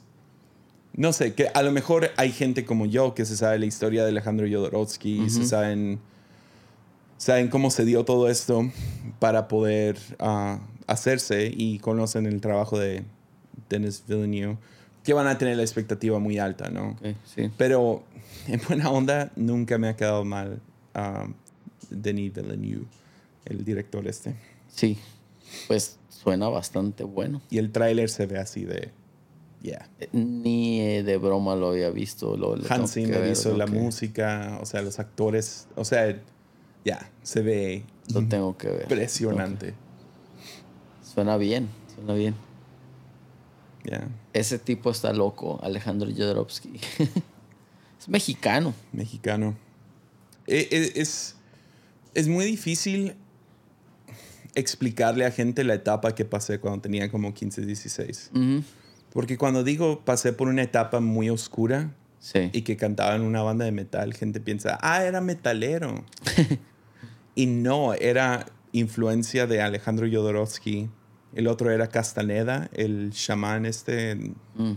[0.94, 4.02] no sé, que a lo mejor hay gente como yo que se sabe la historia
[4.04, 6.00] de Alejandro Jodorowsky y se saben,
[7.18, 8.70] saben cómo se dio todo esto
[9.18, 13.04] para poder ah, hacerse y conocen el trabajo de
[13.68, 14.56] Denis Villeneuve,
[15.04, 16.90] que van a tener la expectativa muy alta, ¿no?
[16.92, 17.50] Ok, sí.
[17.56, 18.02] Pero
[18.46, 20.60] en buena onda nunca me ha quedado mal
[20.94, 21.34] um,
[21.90, 22.86] Denis Villeneuve,
[23.44, 24.34] el director este.
[24.68, 24.98] Sí.
[25.66, 27.40] Pues suena bastante bueno.
[27.50, 28.90] Y el tráiler se ve así de,
[29.62, 29.88] yeah.
[30.12, 32.36] Ni eh, de broma lo había visto.
[32.36, 36.20] Lo, lo Hans Zimmer hizo la música, o sea, los actores, o sea,
[36.84, 38.82] ya, se ve Lo tengo que ver.
[38.82, 39.74] impresionante.
[41.02, 41.68] Suena bien.
[41.94, 42.34] Suena bien.
[43.84, 46.78] Ya, Ese tipo está loco, Alejandro Jodorowsky.
[47.98, 48.74] es mexicano.
[48.92, 49.56] mexicano.
[50.46, 51.36] E- e- Es,
[52.18, 53.14] es muy difícil
[54.54, 58.30] explicarle a gente la etapa que pasé cuando tenía como 15, 16.
[58.34, 58.62] Ujú.
[59.12, 62.50] Porque cuando digo pasé por una etapa muy oscura Sí.
[62.52, 66.04] y que cantaba en una banda de metal, gente piensa, ah, era metalero.
[67.36, 70.90] y no, era influencia de Alejandro Jodorowsky.
[71.34, 74.16] El otro era Castaneda, el chamán este,
[74.56, 74.72] Mm.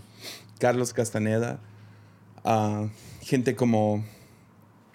[0.60, 1.60] Carlos Castaneda.
[2.46, 2.88] Ah,
[3.22, 4.06] gente como...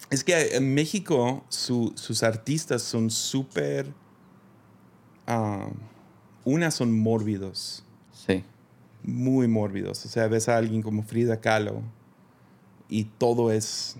[0.09, 3.87] Es que en México su- sus artistas son súper...
[5.25, 5.67] ah,
[6.45, 8.43] unas son mórbidos Sí.
[9.03, 10.05] muy mórbidos.
[10.05, 11.81] O sea, ves a alguien como Frida Kahlo
[12.89, 13.97] y todo es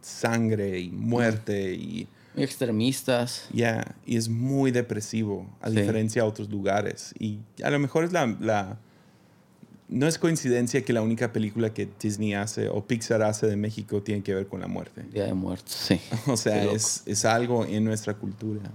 [0.00, 3.46] sangre y muerte y extremistas.
[3.52, 5.76] ya, y es muy depresivo a Sí.
[5.76, 7.14] diferencia de otros lugares.
[7.18, 8.78] Y a lo mejor es la, la-
[9.88, 14.02] no es coincidencia que la única película que Disney hace o Pixar hace de México
[14.02, 15.02] tiene que ver con la muerte.
[15.12, 15.72] Día de muertos.
[15.72, 16.00] Sí.
[16.26, 18.70] O sea, es, es algo en nuestra cultura.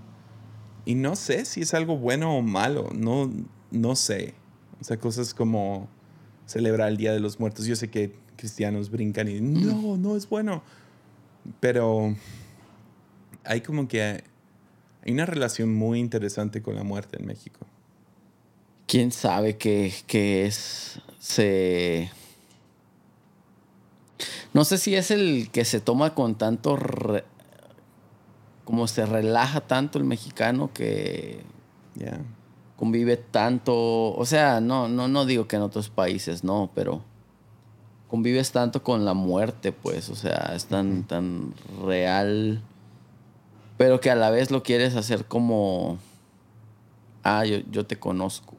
[0.85, 3.31] Y no sé si es algo bueno o malo, no,
[3.71, 4.33] no sé.
[4.79, 5.89] O sea, cosas como
[6.45, 7.65] celebrar el Día de los Muertos.
[7.65, 10.63] Yo sé que cristianos brincan y no, no es bueno.
[11.59, 12.15] Pero
[13.43, 14.23] hay como que
[15.03, 17.65] hay una relación muy interesante con la muerte en México.
[18.89, 20.99] ¿Quién sabe qué, qué es?
[21.19, 22.09] Se...
[24.51, 26.75] No sé si es el que se toma con tanto...
[26.75, 27.23] re-
[28.65, 31.43] Como se relaja tanto el mexicano que...
[31.93, 32.19] Ya.
[32.77, 33.73] convive tanto,
[34.15, 37.01] o sea, no, no, no digo que en otros países no, pero
[38.07, 41.53] convives tanto con la muerte, pues, o sea, es tan, tan
[41.85, 42.61] real,
[43.77, 45.97] pero que a la vez lo quieres hacer como,
[47.23, 48.55] ah, yo, yo te conozco,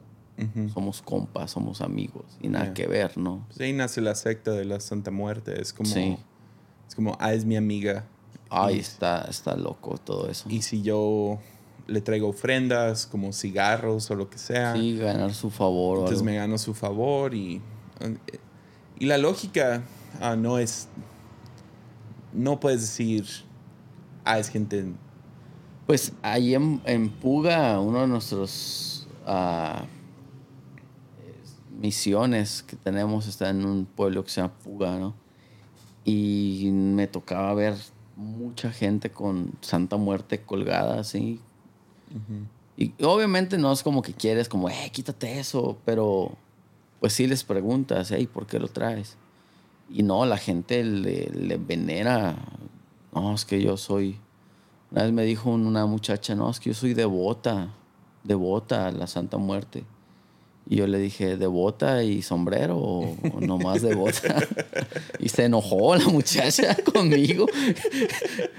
[0.73, 3.45] Somos compas, somos amigos, y nada que ver, ¿no?
[3.49, 5.61] Pues ahí nace la secta de la Santa Muerte.
[5.61, 6.17] Es como, Sí.
[6.89, 8.05] es como, ah, es mi amiga.
[8.49, 10.49] Ay, Y- está, está loco todo eso.
[10.49, 11.39] Y si yo
[11.87, 16.19] le traigo ofrendas como cigarros o lo que sea, Sí, ganar su favor o entonces
[16.21, 16.31] algo.
[16.31, 17.61] me gano su favor y,
[18.99, 19.83] y la lógica
[20.21, 20.89] ah, no es,
[22.33, 23.27] no puedes decir,
[24.25, 24.85] ah, es gente,
[25.87, 30.00] Pues ahí en, en Puga, uno de nuestros ah, es-
[31.81, 35.15] misiones que tenemos está en un pueblo que se llama Puga, ¿no?
[36.05, 37.75] Y me tocaba ver
[38.17, 41.41] mucha gente con Santa Muerte colgada, así.
[42.77, 46.37] Y obviamente no es como que quieres, como, eh, quítate eso, pero
[47.01, 49.17] pues sí les preguntas, hey, ¿por qué lo traes?
[49.89, 52.37] Y no, la gente le, le venera.
[53.15, 54.19] No, es que yo soy.
[54.91, 57.75] Una vez me dijo una muchacha, no, es que yo soy devota,
[58.23, 59.85] devota a la Santa Muerte.
[60.71, 64.37] Y yo le dije, ¿devota y sombrero o, o nomás devota?
[65.19, 67.47] y se enojó la muchacha conmigo.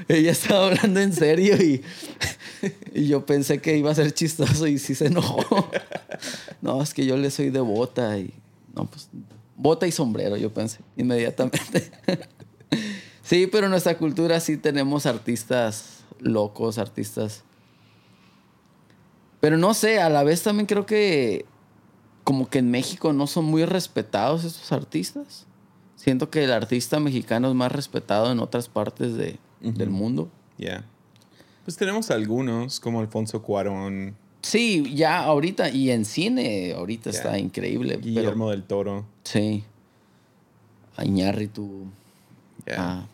[0.09, 1.81] Ella estaba hablando en serio y,
[2.93, 5.69] y yo pensé que iba a ser chistoso y sí se enojó.
[6.61, 8.33] no, es que yo le soy devota y...
[8.75, 9.07] No, pues,
[9.55, 11.91] bota y sombrero, yo pensé inmediatamente.
[13.23, 17.43] sí, pero en nuestra cultura sí tenemos artistas locos, artistas...
[19.39, 21.45] Pero no sé, a la vez también creo que
[22.23, 25.45] como que en México no son muy respetados estos artistas.
[25.95, 30.29] Siento que el artista mexicano es más respetado en otras partes de, del mundo.
[30.57, 30.83] ya.
[31.63, 37.99] Pues tenemos algunos, como Alfonso Cuarón, Sí, ya ahorita, y en cine ahorita está increíble.
[38.01, 39.05] Guillermo del Toro.
[39.23, 39.63] Sí.
[40.97, 41.85] A Iñárritu,
[42.65, 43.07] ya.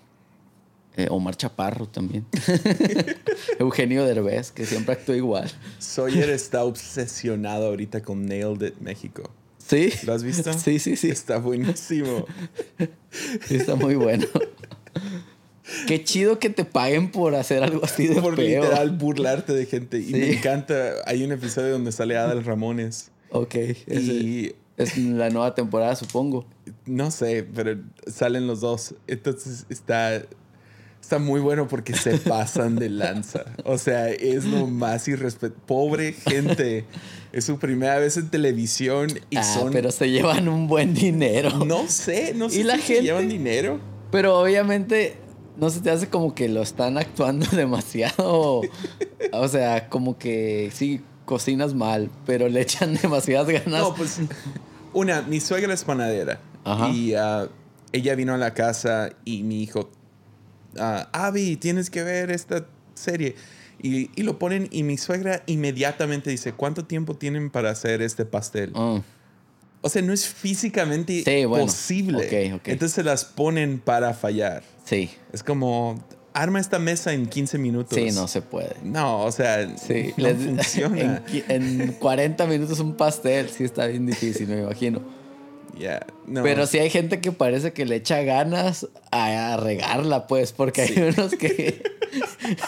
[0.97, 2.25] Eh, Omar Chaparro también.
[3.59, 5.49] Eugenio Derbez, que siempre actúa igual.
[5.79, 9.29] Sawyer está obsesionado ahorita con Nailed It México.
[9.57, 9.89] ¿Sí?
[10.05, 10.51] ¿Lo has visto?
[10.53, 11.09] Sí, sí, sí.
[11.09, 12.25] Está buenísimo.
[13.45, 14.25] Sí, está muy bueno.
[15.87, 19.99] Qué chido que te paguen por hacer algo así de Por literal burlarte de gente.
[19.99, 20.13] Y Sí.
[20.13, 20.93] me encanta.
[21.05, 23.11] Hay un episodio donde sale Adal Ramones.
[23.31, 23.55] Ok.
[23.87, 26.45] Y es la nueva temporada, supongo.
[26.85, 28.95] no sé, pero salen los dos.
[29.07, 30.23] Entonces está.
[31.01, 33.45] Está muy bueno porque se pasan de lanza.
[33.63, 35.63] O sea, es lo más irrespetuoso.
[35.65, 36.85] Pobre gente.
[37.31, 39.71] Es su primera vez en televisión y ah, son.
[39.71, 41.65] pero se llevan un buen dinero.
[41.65, 43.03] No sé, no sé ¿Y la si se gente?
[43.03, 43.79] llevan dinero.
[44.11, 45.17] Pero obviamente
[45.57, 48.61] no se te hace como que lo están actuando demasiado.
[49.31, 53.81] o sea, como que sí, cocinas mal, pero le echan demasiadas ganas.
[53.81, 54.19] No, pues
[54.93, 56.89] una, mi suegra es panadera Ajá.
[56.89, 57.47] y ah,
[57.91, 59.89] ella vino a la casa y me dijo,
[60.79, 63.35] ah, Abby, tienes que ver esta serie.
[63.81, 68.25] Y, y lo ponen y mi suegra inmediatamente dice, ¿cuánto tiempo tienen para hacer este
[68.25, 68.71] pastel?
[68.71, 69.01] Mm,
[69.81, 71.65] O sea, no es físicamente Sí, bueno.
[71.67, 72.25] posible.
[72.49, 72.67] Ok, ok.
[72.69, 74.63] Entonces se las ponen para fallar.
[74.83, 77.97] sí, Es como, arma esta mesa en 15 minutos.
[77.97, 78.75] sí, no se puede.
[78.83, 81.23] No, o sea, Sí, no les- funciona.
[81.47, 85.01] En, en 40 minutos un pastel, sí está bien difícil, me imagino.
[86.25, 86.43] No.
[86.43, 90.81] Pero sí hay gente que parece que le echa ganas a, a regarla, pues, porque
[90.81, 91.81] hay unos que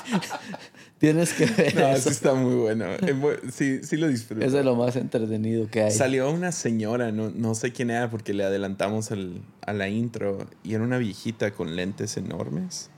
[0.97, 2.09] tienes que ver No, eso.
[2.09, 2.85] está muy bueno.
[2.97, 4.45] Bu- Sí, sí lo disfruto.
[4.45, 5.91] Es de lo más entretenido que hay.
[5.91, 10.47] Salió una señora, no, no sé quién era porque le adelantamos al- a la intro,
[10.63, 12.89] y era una viejita con lentes enormes.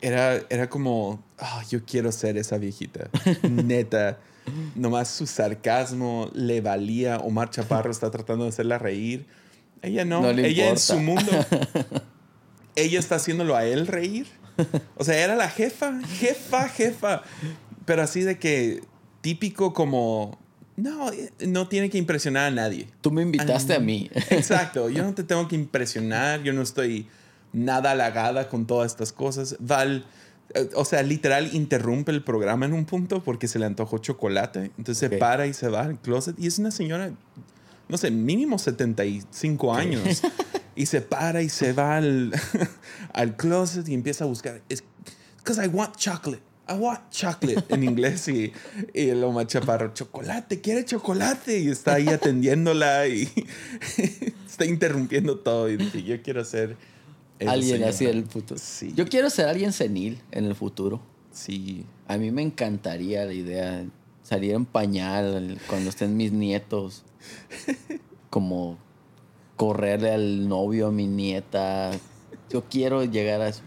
[0.00, 3.08] Era, era como, "Ah, yo quiero ser esa viejita.
[3.50, 4.18] Neta.
[4.74, 7.18] Nomás su sarcasmo le valía.
[7.18, 9.26] Omar Chaparro está tratando de hacerla reír.
[9.82, 10.20] Ella no.
[10.22, 10.80] No le Ella en importa.
[10.80, 11.32] su mundo.
[12.76, 14.26] Ella está haciéndolo a él reír.
[14.96, 17.22] O sea, era la jefa, jefa, jefa.
[17.84, 18.82] Pero así de que
[19.22, 20.38] típico como,
[20.76, 21.10] no,
[21.46, 22.88] no tiene que impresionar a nadie.
[23.00, 24.10] Tú me invitaste a mí.
[24.30, 27.08] Exacto, yo no te tengo que impresionar, yo no estoy
[27.52, 29.56] nada halagada con todas estas cosas.
[29.58, 30.04] Val,
[30.74, 34.70] o sea, literal interrumpe el programa en un punto porque se le antojó chocolate.
[34.78, 35.12] Entonces Ok.
[35.14, 36.36] se para y se va al closet.
[36.38, 37.10] Y es una señora,
[37.88, 40.22] no sé, mínimo 75 años.
[40.76, 42.32] y se para y se va al,
[43.12, 44.62] al closet y empieza a buscar.
[44.68, 44.82] Es
[45.38, 46.42] because I want chocolate.
[46.68, 48.52] I want chocolate en inglés y,
[48.92, 53.28] y el Omar Chaparro, chocolate, quiere chocolate y está ahí atendiéndola y
[54.48, 56.76] está interrumpiendo todo y dije, yo quiero ser
[57.38, 57.90] esa alguien señora.
[57.90, 58.60] así en el futuro.
[58.62, 58.92] Sí.
[58.94, 61.00] Yo quiero ser alguien senil en el futuro.
[61.32, 61.84] Sí.
[62.08, 63.84] A mí me encantaría la idea.
[64.22, 67.04] salir en pañal cuando estén mis nietos.
[68.30, 68.78] Como
[69.56, 71.92] correrle al novio a mi nieta.
[72.50, 73.62] Yo quiero llegar a eso.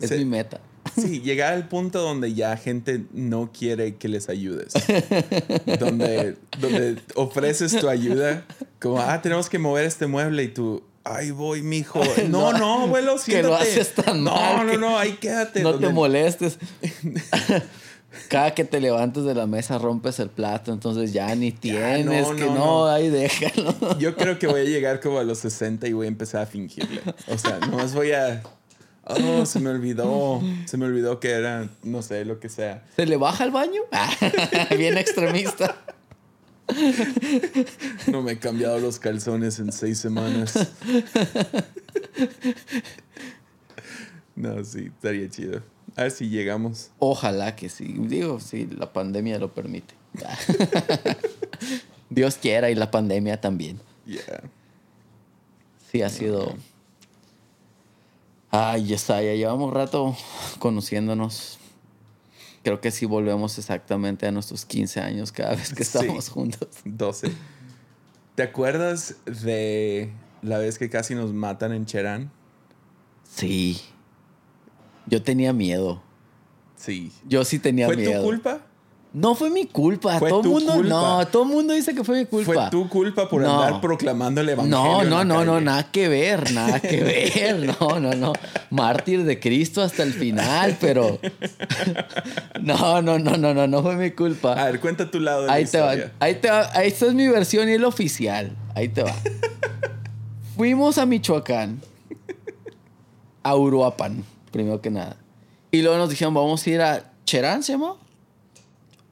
[0.00, 0.60] Es mi meta.
[0.96, 4.72] Sí, llegar al punto donde ya gente no quiere que les ayudes.
[5.80, 8.44] donde, donde ofreces tu ayuda,
[8.80, 12.00] como, ah, tenemos que mover este mueble y tú, ay, voy, mijo.
[12.28, 13.62] No, No, no, abuelo, que lo siéntate.
[13.80, 15.62] haces tan no, mal no, que no, ahí quédate.
[15.62, 16.58] No donde- te molestes.
[18.28, 22.34] Cada que te levantes de la mesa rompes el plato, entonces ya ni tienes no,
[22.36, 22.86] que no, no, no.
[22.88, 23.98] ahí déjalo.
[23.98, 26.46] Yo creo que voy a llegar como a los 60 y voy a empezar a
[26.46, 27.02] fingirle.
[27.28, 28.42] O sea, nomás voy a...
[29.04, 30.42] Oh, se me olvidó.
[30.66, 32.82] Se me olvidó que era, no sé, lo que sea.
[32.96, 33.82] ¿Se le baja el baño?
[34.76, 35.76] Bien extremista.
[38.06, 40.54] No me he cambiado los calzones en seis semanas.
[44.38, 45.62] No, sí, estaría chido.
[45.96, 46.92] A ver si llegamos.
[47.00, 47.96] Ojalá que sí.
[47.98, 49.94] Digo, si la pandemia lo permite.
[52.10, 53.80] Dios quiera y la pandemia también.
[54.06, 54.44] Yeah.
[55.90, 56.54] Sí, ha sido.
[58.52, 60.16] Ay, Yesaya, llevamos rato
[60.60, 61.58] conociéndonos.
[62.68, 65.98] Creo que sí volvemos exactamente a nuestros 15 años cada vez que Sí.
[65.98, 66.68] estamos juntos.
[66.84, 67.32] 12.
[68.34, 72.30] ¿Te acuerdas de la vez que casi nos matan en Cherán?
[73.24, 73.80] Sí.
[75.06, 76.02] Yo tenía miedo.
[76.76, 77.10] Sí.
[77.26, 78.20] Yo sí tenía ¿Fue miedo.
[78.20, 78.60] tu culpa?
[79.12, 80.18] No fue mi culpa.
[80.18, 80.88] Fue todo tu mundo, culpa.
[80.88, 82.52] no, todo el mundo dice que fue mi culpa.
[82.52, 83.62] Fue tu culpa por No.
[83.62, 84.78] andar proclamando el evangelio.
[84.78, 87.02] No, no, no, no, nada que ver, nada que
[87.34, 87.74] ver.
[87.80, 88.32] No, no, no.
[88.70, 91.18] Mártir de Cristo hasta el final, pero.
[92.62, 94.54] No, no, no, no, no, no fue mi A culpa.
[94.66, 95.90] ver, cuenta tu lado de Ahí la te va,
[96.20, 96.70] ahí te va.
[96.74, 98.54] Ahí esta es mi versión y el oficial.
[98.74, 99.14] Ahí te va.
[100.56, 101.80] Fuimos a Michoacán,
[103.42, 105.16] a Uruapan, primero que nada.
[105.70, 107.94] Y luego nos dijeron, vamos a ir a Cherán, ¿se llama?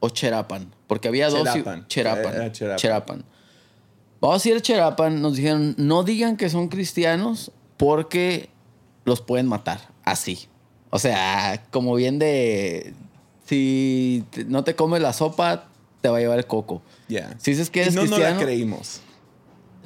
[0.00, 0.72] O Cherapan.
[0.87, 1.44] Porque había dos.
[1.44, 1.87] Cherapan.
[1.88, 2.35] Cherapan.
[2.35, 2.76] Era Cherapan.
[2.78, 3.24] Cherapan.
[4.20, 5.20] Vamos a ir a Cherapan.
[5.22, 8.48] Nos dijeron, no digan que son cristianos porque
[9.04, 9.80] los pueden matar.
[10.04, 10.48] Así.
[10.90, 12.94] O sea, como bien de.
[13.46, 15.68] Si no te comes la sopa,
[16.00, 16.82] te va a llevar el coco.
[17.09, 17.35] Ya.
[17.38, 18.38] Si dices que Y eres no nos cristiano.
[18.40, 19.00] la creímos.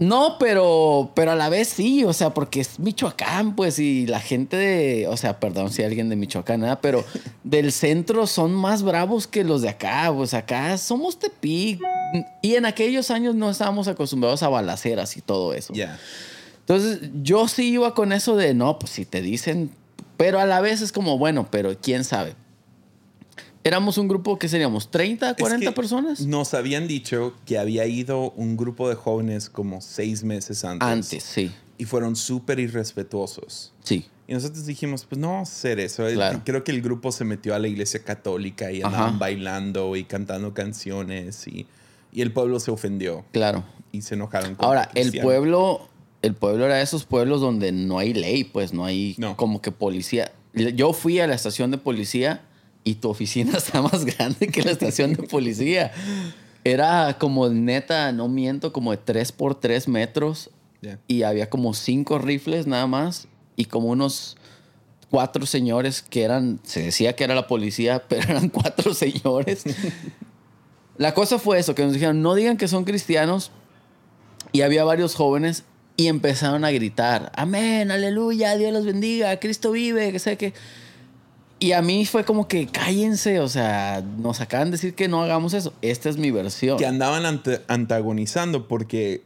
[0.01, 4.19] No, pero, pero a la vez sí, o sea, porque es Michoacán, pues, y la
[4.19, 6.79] gente de, o sea, perdón si alguien de Michoacán, ¿verdad?
[6.81, 7.05] pero
[7.45, 11.83] del centro son más bravos que los de acá, pues acá somos Tepic.
[12.41, 15.75] Y en aquellos años no estábamos acostumbrados a balaceras y todo eso.
[15.75, 15.99] Ya.
[16.61, 19.71] Entonces, yo sí iba con eso de, no, pues si te dicen,
[20.17, 22.35] pero a la vez es como, bueno, pero quién sabe.
[23.63, 26.21] Éramos un grupo que seríamos 30, 40 Es que personas.
[26.27, 30.89] Nos habían dicho que había ido un grupo de jóvenes como seis meses antes.
[30.89, 33.73] Antes, sí, Y fueron súper irrespetuosos.
[33.83, 34.07] sí.
[34.29, 36.07] Y nosotros dijimos, pues no hacer eso.
[36.07, 36.43] Claro.
[36.45, 39.19] Creo que el grupo se metió a la iglesia católica y andaban Ajá.
[39.19, 41.67] bailando y cantando canciones y,
[42.13, 43.65] y el pueblo se ofendió Claro.
[43.91, 44.55] y se enojaron.
[44.55, 45.27] con Ahora, el cristiano.
[45.27, 45.89] pueblo,
[46.23, 49.37] el pueblo era de esos pueblos donde no hay ley, pues no hay No.
[49.37, 50.31] como que policía.
[50.55, 52.43] Yo fui a la estación de policía
[52.85, 55.93] y tu oficina está más grande que la estación de policía.
[56.65, 60.51] Era como neta, no miento, como de 3 por 3 metros
[60.83, 60.99] Ya.
[61.09, 64.37] y había como cinco rifles nada más y como unos
[65.11, 69.65] cuatro señores que eran, se decía que era la policía, pero eran cuatro señores.
[70.99, 73.51] la cosa fue eso, que nos dijeron, no digan que son cristianos
[74.53, 75.65] y había varios jóvenes
[75.97, 80.55] y empezaron a gritar, amén, aleluya, Dios los bendiga, Cristo vive, que sé que...
[81.63, 85.23] Y a mí fue como que cállense, o sea, nos acaban de decir que no
[85.23, 85.75] hagamos eso.
[85.83, 86.79] Esta es mi versión.
[86.79, 89.23] Que andaban antagonizando porque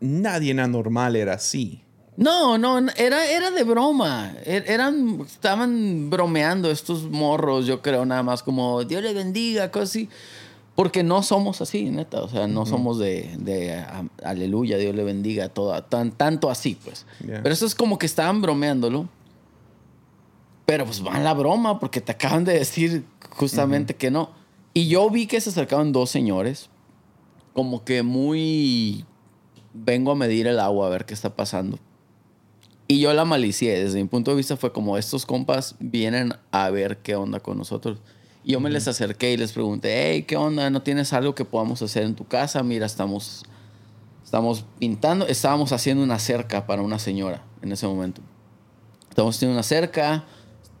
[0.00, 1.82] nadie anormal era así.
[2.16, 4.32] No, no, era, era de broma.
[4.44, 9.90] Er- Eran, estaban bromeando estos morros, yo creo, nada más como Dios le bendiga, cosas
[9.90, 10.08] así.
[10.76, 12.22] Porque no somos así, neta.
[12.22, 16.78] O sea, no somos de, de a- aleluya, Dios le bendiga, toda, tan, tanto así,
[16.84, 17.06] pues.
[17.26, 19.08] Pero eso es como que estaban bromeándolo.
[20.72, 24.30] Pero pues van la broma porque te acaban de decir justamente que no.
[24.72, 26.70] Y yo vi que se acercaban dos señores,
[27.52, 29.04] como que muy
[29.74, 31.78] vengo a medir el agua a ver qué está pasando.
[32.88, 33.84] Y yo la malicié.
[33.84, 37.58] Desde mi punto de vista fue como estos compas vienen a ver qué onda con
[37.58, 37.98] nosotros.
[38.42, 40.70] Y yo me les acerqué y les pregunté, hey, ¿qué onda?
[40.70, 42.62] ¿No tienes algo que podamos hacer en tu casa?
[42.62, 43.42] Mira, estamos,
[44.24, 48.22] estamos pintando, estábamos haciendo una cerca para una señora en ese momento.
[49.10, 50.24] Estamos haciendo una cerca,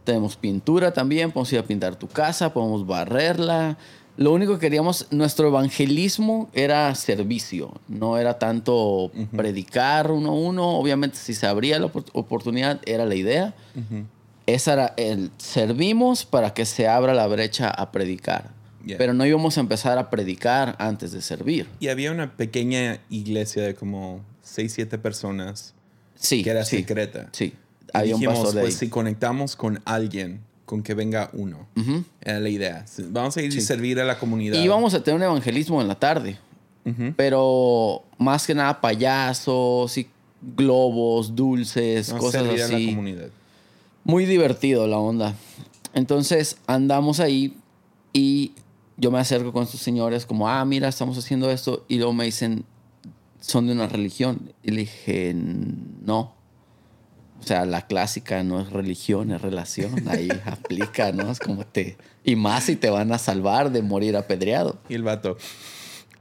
[0.04, 3.76] tenemos pintura también, podemos ir a pintar tu casa, podemos barrerla.
[4.16, 10.68] Lo único que queríamos, nuestro evangelismo era servicio, no era tanto predicar uno a uno.
[10.78, 13.54] Obviamente, si se abría la opor- oportunidad, era la idea.
[14.46, 18.50] Esa era el servimos para que se abra la brecha a predicar.
[18.84, 18.98] Yeah.
[18.98, 21.68] Pero no íbamos a empezar a predicar antes de servir.
[21.78, 25.72] Y había una pequeña iglesia de como 6, 7 personas
[26.16, 26.42] Sí.
[26.42, 27.28] que era sí, secreta.
[27.32, 27.54] Sí.
[27.92, 28.78] Había un dijimos, pastor de pues ahí.
[28.80, 31.66] si conectamos con alguien, con que venga uno.
[32.20, 32.84] Era la idea.
[33.10, 33.60] Vamos a ir y Sí.
[33.60, 34.58] servir a la comunidad.
[34.58, 36.38] Y íbamos a tener un evangelismo en la tarde.
[37.16, 40.08] Pero más que nada payasos y
[40.56, 42.86] globos, dulces, Vamos a cosas servir a la así.
[42.86, 43.28] comunidad.
[44.04, 45.34] Muy divertido la onda.
[45.94, 47.56] Entonces andamos ahí
[48.12, 48.52] y
[48.96, 51.84] yo me acerco con estos señores como, ah, mira, estamos haciendo esto.
[51.88, 52.64] Y luego me dicen,
[53.40, 54.52] son de una religión.
[54.62, 56.34] Y le dije, no.
[57.42, 60.08] O sea, la clásica no es religión, es relación.
[60.08, 61.30] Ahí aplica, ¿no?
[61.30, 61.96] Es como te...
[62.22, 64.78] Y más si te van a salvar de morir apedreado.
[64.88, 65.36] Y el vato,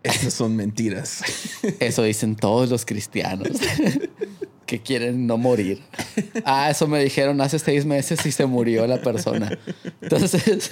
[0.01, 1.21] estas son mentiras.
[1.79, 3.49] Eso dicen todos los cristianos
[4.65, 5.83] que quieren no morir.
[6.43, 9.59] Ah, eso me dijeron hace seis meses y se murió la persona.
[9.99, 10.69] Entonces,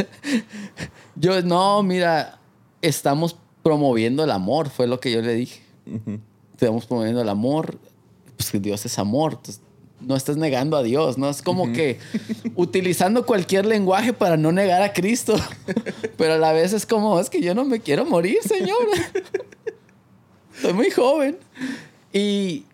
[1.16, 2.40] yo, no, mira,
[2.82, 5.62] estamos promoviendo el amor, fue lo que yo le dije.
[6.54, 7.78] Estamos promoviendo el amor,
[8.38, 9.34] pues que Dios es amor.
[9.34, 9.62] Entonces,
[10.02, 11.30] no estás negando a Dios, ¿no?
[11.30, 12.00] Es como que
[12.56, 15.36] utilizando cualquier lenguaje para no negar a Cristo.
[16.18, 18.78] Pero a la vez es como, es que yo no me quiero morir, Señor.
[20.56, 21.38] Estoy muy joven.
[22.14, 22.66] Y,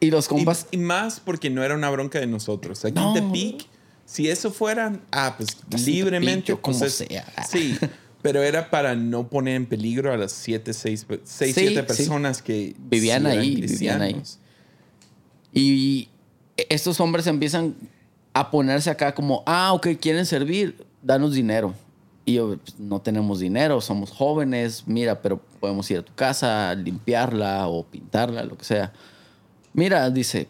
[0.00, 0.66] y los compas...
[0.70, 2.84] y más porque no era una bronca de nosotros.
[2.84, 3.16] Aquí No.
[3.16, 3.66] en Tepic,
[4.04, 6.46] si eso fuera, ah, pues en libremente.
[6.52, 7.26] Tepic como pues, sea.
[7.48, 7.76] Sí,
[8.22, 11.82] pero era para no poner en peligro a las 7, 6, 6 Sí, 7 sí.
[11.86, 14.22] personas que Vivían ahí, vivían ahí.
[15.52, 16.08] Y
[16.56, 17.74] estos hombres empiezan
[18.32, 21.74] a ponerse acá como, ah, ok, quieren servir, danos dinero.
[22.24, 26.74] Y yo, "Pues, no tenemos dinero, somos jóvenes, mira, pero podemos ir a tu casa,
[26.74, 28.92] limpiarla o pintarla, lo que sea.
[29.72, 30.48] Mira, dice,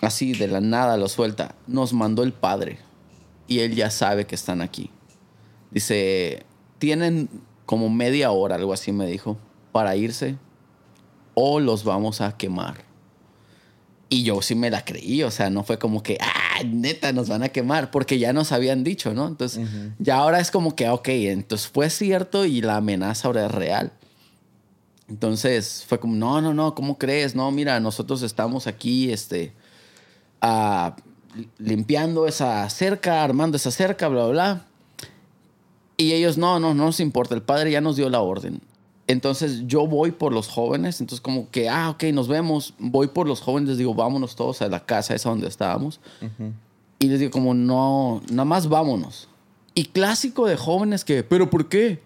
[0.00, 2.78] así de la nada lo suelta, nos mandó el padre
[3.46, 4.90] y él ya sabe que están aquí.
[5.70, 6.44] Dice,
[6.78, 7.28] tienen
[7.66, 9.36] como media hora, algo así me dijo,
[9.72, 10.36] para irse
[11.34, 12.87] o los vamos a quemar.
[14.10, 17.28] Y yo sí me la creí, o sea, no fue como que, ah, neta, nos
[17.28, 19.28] van a quemar, porque ya nos habían dicho, ¿no?
[19.28, 23.46] Entonces, ya ahora es como que, ah, ok, entonces fue cierto y la amenaza ahora
[23.46, 23.92] es real.
[25.08, 27.34] Entonces fue como, no, no, no, ¿cómo crees?
[27.34, 29.52] No, mira, nosotros estamos aquí, este,
[30.40, 30.96] ah,
[31.58, 34.66] limpiando esa cerca, armando esa cerca, bla, bla, bla.
[35.98, 38.60] Y ellos, no, no, no nos importa, el padre ya nos dio la orden.
[39.08, 43.26] Entonces yo voy por los jóvenes, entonces como que, ah, ok, nos vemos, voy por
[43.26, 45.98] los jóvenes, les digo, vámonos todos a la casa esa donde estábamos.
[46.98, 49.28] Y les digo como, no, nada más vámonos.
[49.74, 52.02] Y clásico de jóvenes que, pero ¿por qué?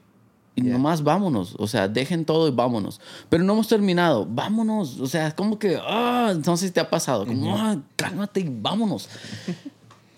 [0.54, 0.74] Y Yeah.
[0.74, 3.00] nomás vámonos, o sea, dejen todo y vámonos.
[3.30, 5.00] Pero no hemos terminado, vámonos.
[5.00, 9.08] O sea, como que, ah, entonces te ha pasado, como, ah, cálmate y vámonos.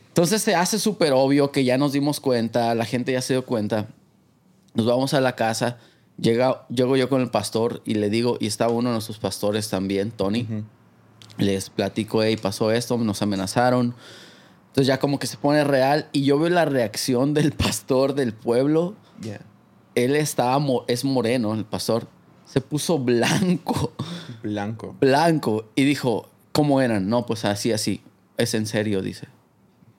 [0.09, 3.47] Entonces se hace súper obvio que ya nos dimos cuenta, la gente ya se dio
[3.47, 3.87] cuenta.
[4.75, 5.79] Nos vamos a la casa,
[6.19, 9.69] llega, llego yo con el pastor y le digo, y estaba uno de nuestros pastores
[9.69, 10.47] también, Tony.
[11.39, 13.95] Les platico, hey, pasó esto, nos amenazaron.
[14.69, 18.33] Entonces ya como que se pone real y yo veo la reacción del pastor del
[18.33, 18.95] pueblo.
[19.21, 19.41] Yeah.
[19.95, 22.09] Él estaba, es moreno, el pastor.
[22.45, 23.93] Se puso blanco,
[24.43, 24.97] Blanco.
[25.01, 27.09] blanco y dijo, ¿cómo eran?
[27.09, 28.03] No, pues así, así.
[28.37, 29.29] Es en serio, dice.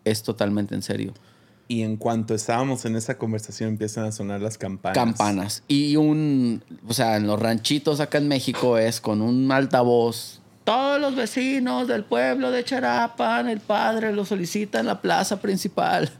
[0.03, 1.13] Es totalmente en serio.
[1.67, 4.95] Y en cuanto estábamos en esa conversación, empiezan a sonar las campanas.
[4.95, 5.63] Campanas.
[5.67, 10.41] Y un, o sea, en los ranchitos acá en México es con un altavoz.
[10.63, 16.11] Todos los vecinos del pueblo de Charapan, el padre lo solicita en la plaza principal.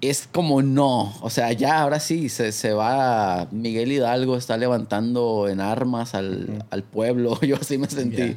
[0.00, 3.48] Es como no, o sea, ya ahora sí se, se va.
[3.50, 7.38] Miguel Hidalgo está levantando en armas al, al pueblo.
[7.42, 8.16] Yo así me sentí.
[8.16, 8.36] Ya.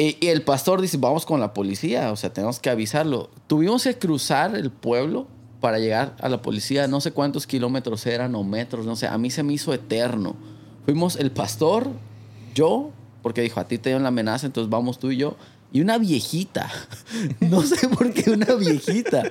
[0.00, 3.28] Y, el pastor dice, vamos con la policía, o sea, tenemos que avisarlo.
[3.46, 5.26] Tuvimos que cruzar el pueblo
[5.60, 9.18] para llegar a la policía, no sé cuántos kilómetros eran o metros, no sé, a
[9.18, 10.36] mí se me hizo eterno.
[10.86, 11.90] Fuimos el pastor,
[12.54, 15.36] yo, porque dijo, a ti te dieron la amenaza, entonces vamos tú y yo,
[15.70, 16.70] y una viejita.
[17.40, 19.30] No sé por qué una viejita.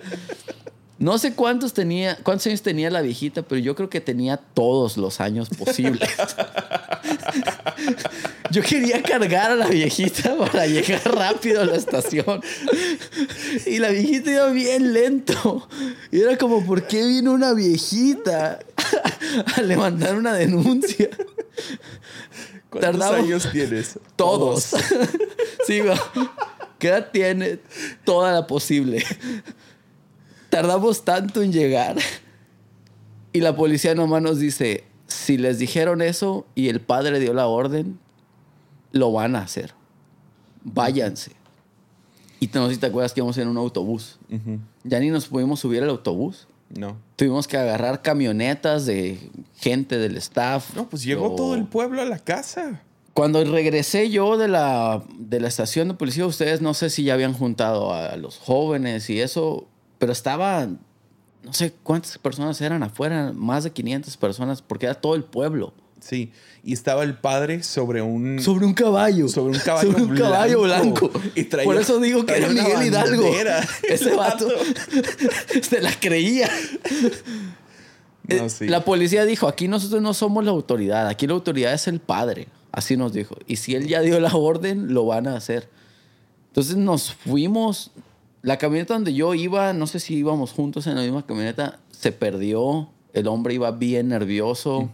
[1.00, 4.98] No sé cuántos tenía, cuántos años tenía la viejita, pero yo creo que tenía todos
[4.98, 6.10] los años posibles.
[8.52, 12.42] Yo quería cargar a la viejita para llegar rápido a la estación.
[13.68, 15.68] Y la viejita iba bien lento.
[16.12, 18.60] Y era como, ¿por qué vino una viejita
[19.56, 21.10] a levantar una denuncia?
[22.70, 24.00] ¿Cuántos Tardamos- años tienes?
[24.16, 24.72] Todos.
[25.68, 25.98] Sí, güey.
[26.80, 27.60] ¿Qué edad tiene?
[28.04, 29.06] Toda la posible.
[30.50, 31.98] Tardamos tanto en llegar.
[33.34, 37.48] Y la policía nomás nos dice, si les dijeron eso y el padre dio la
[37.48, 38.00] orden,
[38.92, 39.74] lo van a hacer.
[40.64, 41.32] Váyanse.
[42.40, 44.18] Y no sé si te acuerdas que íbamos en un autobús.
[44.84, 46.48] Ya ni nos pudimos subir al autobús.
[46.70, 46.98] No.
[47.16, 49.20] Tuvimos que agarrar camionetas de
[49.58, 50.76] gente del staff.
[50.76, 52.82] No, pues llegó Yo- todo el pueblo a la casa.
[53.14, 57.16] Cuando regresé yo de la, de la estación de policía, ustedes no sé si ya
[57.16, 59.68] habían juntado a los jóvenes y eso,
[60.00, 65.14] pero estaba, no sé cuántas personas eran afuera, más de 500 personas, porque era todo
[65.16, 65.74] el pueblo.
[66.00, 66.32] Sí.
[66.64, 68.40] Y estaba el padre sobre un.
[68.42, 69.28] Sobre un caballo.
[69.28, 71.12] Sobre un caballo Sobre un caballo blanco.
[71.36, 73.24] Y traía- Por eso digo que era Miguel Hidalgo.
[73.84, 74.48] Ese vato
[75.62, 76.50] se la creía.
[78.28, 78.68] No, Eh, sí.
[78.68, 82.48] La policía dijo, aquí nosotros no somos la autoridad, aquí la autoridad es el padre.
[82.72, 83.36] Así nos dijo.
[83.48, 85.68] Y si él ya dio la orden, lo van a hacer.
[86.48, 87.92] Entonces nos fuimos.
[88.42, 92.12] La camioneta donde yo iba, no sé si íbamos juntos en la misma camioneta, se
[92.12, 92.90] perdió.
[93.14, 94.90] El hombre iba bien nervioso.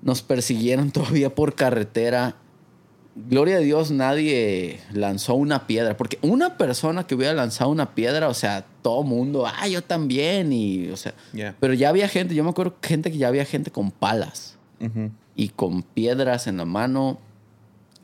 [0.00, 2.36] Nos persiguieron todavía por carretera.
[3.14, 5.96] Gloria a Dios, nadie lanzó una piedra.
[5.98, 10.52] Porque una persona que hubiera lanzado una piedra, o sea, todo mundo, ah, yo también.
[10.52, 11.54] Y, o sea, Yeah.
[11.60, 14.56] pero ya había gente, yo me acuerdo gente que ya había gente con palas
[15.36, 17.18] y con piedras en la mano.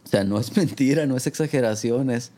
[0.05, 2.33] O sea, no es mentira, no es exageración, es...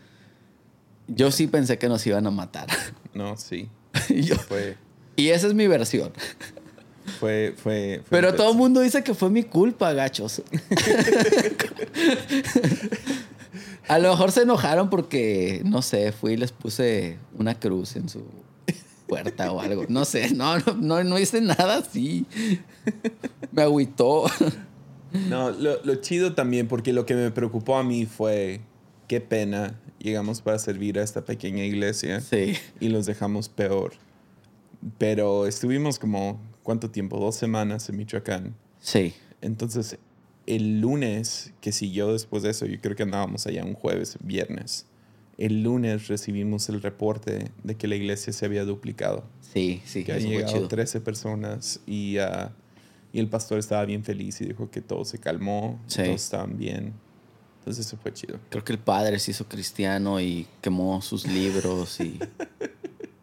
[1.12, 2.66] Yo sí pensé que nos iban a matar.
[3.12, 3.68] No, sí.
[4.08, 4.76] y, yo- Fue.
[5.16, 6.12] y esa es mi versión.
[7.18, 7.54] Fue.
[7.56, 10.42] fue, fue Pero todo el mundo dice que fue mi culpa, gachos.
[13.88, 18.08] a lo mejor se enojaron porque, no sé, fui y les puse una cruz en
[18.08, 18.22] su
[19.08, 19.86] puerta o algo.
[19.88, 22.26] No sé, no, no, no, no hice nada así.
[23.50, 24.26] Me agüitó.
[25.28, 28.60] No, lo, lo chido también, porque lo que me preocupó a mí fue
[29.08, 32.54] qué pena llegamos para servir a esta pequeña iglesia Sí.
[32.80, 33.92] y los dejamos peor.
[34.98, 37.18] Pero estuvimos como, ¿cuánto tiempo?
[37.18, 38.54] Dos semanas en Michoacán.
[38.80, 39.14] Sí.
[39.42, 39.98] Entonces,
[40.46, 44.86] el lunes que siguió después de eso, yo creo que andábamos allá un jueves, viernes.
[45.38, 49.24] El lunes recibimos el reporte de que la iglesia se había duplicado.
[49.40, 50.68] Sí, sí, Que habían llegado chido.
[50.68, 52.52] 13 personas y, ah,
[53.12, 56.02] y el pastor estaba bien feliz y dijo que todo se calmó, Sí.
[56.04, 56.92] todos estaban bien.
[57.60, 58.38] Entonces eso fue chido.
[58.48, 62.18] Creo que el padre se hizo cristiano y quemó sus libros y...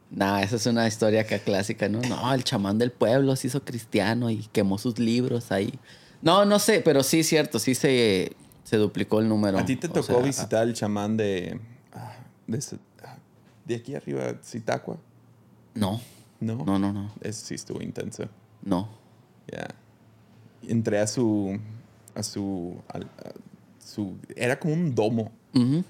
[0.09, 1.99] Nah, esa es una historia acá clásica, ¿no?
[2.01, 5.77] No, el chamán del pueblo se hizo cristiano y quemó sus libros ahí.
[6.23, 8.31] No, no sé, pero sí es cierto, sí se,
[8.63, 9.59] se duplicó el número.
[9.59, 11.59] ¿A ti te O tocó sea, visitar el chamán de,
[11.93, 12.15] ah,
[12.47, 12.59] de,
[13.03, 13.17] ah,
[13.65, 14.97] de aquí arriba, Zitácua?
[15.75, 16.01] No,
[16.39, 16.65] No.
[16.65, 18.27] no, no, no, Eso sí estuvo intenso.
[18.63, 18.89] no.
[19.51, 19.67] Ya.
[20.67, 21.59] Entré a su.
[22.15, 22.81] a su.
[22.89, 22.99] a
[23.88, 24.15] su.
[24.35, 25.31] Era como un domo.
[25.55, 25.83] Ujú,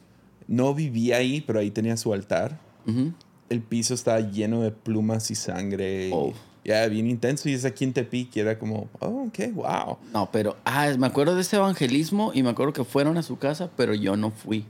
[0.48, 2.60] No vivía ahí, pero ahí tenía su altar.
[2.88, 3.14] ujú.
[3.50, 6.10] El piso estaba lleno de plumas y sangre.
[6.14, 6.34] Oh.
[6.66, 7.48] Ya, bien intenso.
[7.48, 8.36] Y es aquí en Tepic.
[8.36, 9.98] Y era como, oh, ok, wow.
[10.14, 13.38] No, pero, ah, me acuerdo de ese evangelismo y me acuerdo que fueron a su
[13.38, 14.66] casa, pero yo no fui.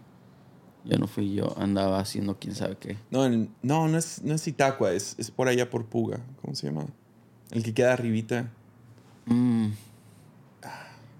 [0.85, 2.97] Yo no fui, yo andaba haciendo quién sabe qué.
[3.09, 3.27] No,
[3.63, 6.19] no, no es, no es Itacua, es, es por allá por Puga.
[6.43, 6.85] ¿Cómo se llama?
[7.49, 8.51] El que queda arribita.
[9.25, 9.69] Mm.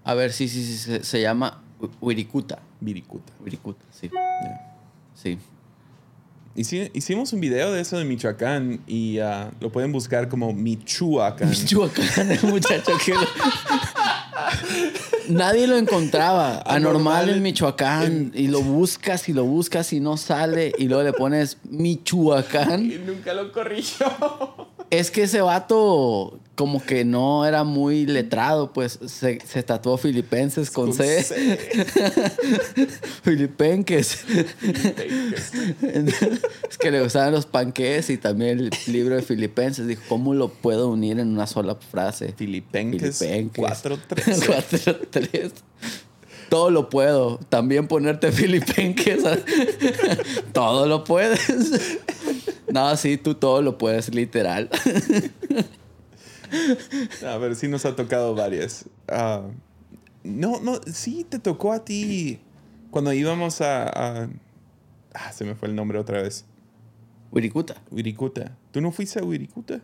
[0.04, 1.60] A ver, sí, sí, sí, se, se llama
[2.00, 2.60] Huiricuta.
[2.80, 3.32] Viricuta.
[3.42, 4.10] Huiricuta, sí.
[5.14, 5.38] Sí.
[6.56, 11.50] Hici- hicimos un video de eso de Michoacán y ah, lo pueden buscar como Michoacán.
[11.50, 13.20] Michoacán, el muchacho que lo-
[15.28, 16.58] Nadie lo encontraba.
[16.62, 18.32] Anormal Anormal en en- Michoacán.
[18.34, 20.72] Y lo buscas y lo buscas y no sale.
[20.78, 22.90] Y luego le pones Michoacán.
[22.90, 24.06] Y nunca lo corrigió.
[24.90, 30.72] Es que ese vato como que no era muy letrado, pues se, se tatuó filipenses
[30.72, 31.24] con, C.
[33.22, 34.24] Filipenques.
[36.68, 39.86] es que le gustaban los panqués y también el libro de Filipenses.
[39.86, 42.34] Dijo, ¿cómo lo puedo unir en una sola frase?
[42.36, 43.64] Filipenques Filipenques.
[43.64, 44.98] 4-3.
[45.12, 45.52] 4-3.
[46.48, 47.38] Todo lo puedo.
[47.48, 49.22] También ponerte Filipenques.
[50.52, 51.98] todo lo puedes.
[52.72, 54.68] No, sí, tú todo lo puedes, literal.
[57.26, 58.86] A ver, sí nos ha tocado varias.
[59.08, 59.42] Ah,
[60.24, 62.38] no, no, sí te tocó a ti
[62.90, 63.84] cuando íbamos a...
[63.88, 64.28] a-
[65.14, 66.44] ah, se me fue el nombre otra vez.
[67.30, 67.76] Wirikuta.
[67.90, 68.56] Wirikuta.
[68.72, 69.80] ¿Tú no fuiste a Wirikuta?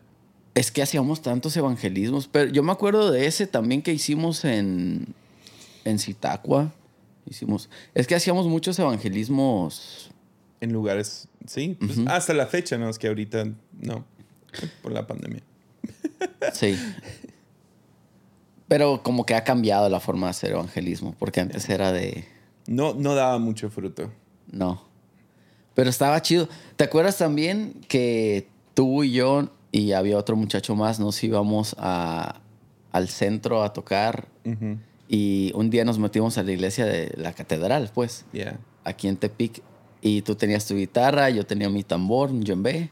[0.55, 5.15] Es que hacíamos tantos evangelismos, pero yo me acuerdo de ese también que hicimos en,
[5.85, 6.73] en Zitácua.
[7.27, 10.11] Hicimos, es que hacíamos muchos evangelismos.
[10.61, 11.77] En lugares, sí.
[11.79, 12.89] pues, Hasta la fecha, ¿no?
[12.89, 13.47] Es que ahorita
[13.81, 14.05] no.
[14.83, 15.43] Por la pandemia.
[16.53, 16.79] Sí.
[18.69, 22.25] Pero como que ha cambiado la forma de hacer evangelismo, porque antes era de...
[22.67, 24.11] No, no daba mucho fruto.
[24.51, 24.83] No.
[25.75, 26.49] Pero estaba chido.
[26.77, 32.41] ¿Te acuerdas también que tú y yo y había otro muchacho más nos íbamos a,
[32.93, 34.79] al centro a tocar Ujú.
[35.09, 38.59] Y un día nos metimos a la iglesia de la catedral, pues, Yeah.
[38.85, 39.63] aquí en Tepic.
[40.01, 42.91] Y tú tenías tu guitarra, yo tenía mi tambor, un djembe.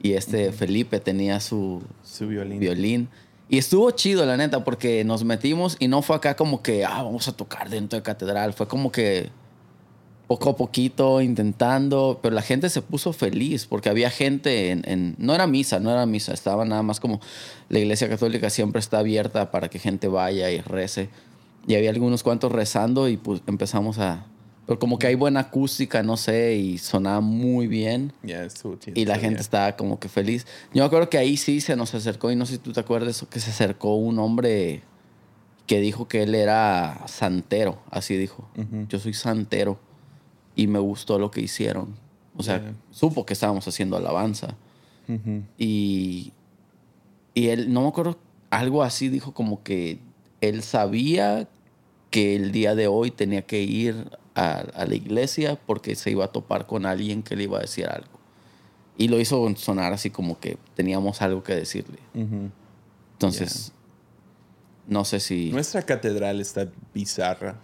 [0.00, 2.60] y este Felipe tenía su, Su violín.
[2.60, 3.08] violín.
[3.48, 7.02] Y estuvo chido, la neta, porque nos metimos y no fue acá como que, ah,
[7.02, 8.52] vamos a tocar dentro de catedral.
[8.52, 9.30] Fue como que
[10.28, 15.14] poco a poquito intentando, pero la gente se puso feliz porque había gente en, en-
[15.18, 17.18] no era misa, no era misa, estaba nada más como
[17.70, 21.08] la iglesia católica siempre está abierta para que gente vaya y rece.
[21.66, 24.26] Y había algunos cuantos rezando y pues empezamos a...
[24.66, 28.12] Pero como que hay buena acústica, no sé, y sonaba muy bien.
[28.78, 29.00] Chido.
[29.00, 29.40] Y la gente día.
[29.40, 30.46] estaba como que feliz.
[30.74, 32.80] Yo me acuerdo que ahí sí se nos acercó, y no sé si tú te
[32.80, 34.82] acuerdas, que se acercó un hombre
[35.68, 38.48] que dijo que él era santero, así dijo.
[38.88, 39.78] Yo soy santero
[40.56, 41.94] y me gustó lo que hicieron.
[42.36, 44.56] O sea, supo que estábamos haciendo alabanza.
[45.58, 46.32] Y,
[47.34, 48.18] y él, no me acuerdo,
[48.50, 50.00] algo así dijo como que
[50.40, 51.48] él sabía
[52.10, 56.24] que el día de hoy tenía que ir a, a la iglesia porque se iba
[56.26, 58.18] a topar con alguien que le iba a decir algo.
[58.96, 61.98] Y lo hizo sonar así como que teníamos algo que decirle.
[63.12, 63.72] Entonces,
[64.86, 65.50] no sé si...
[65.50, 67.56] Nuestra catedral está bizarra.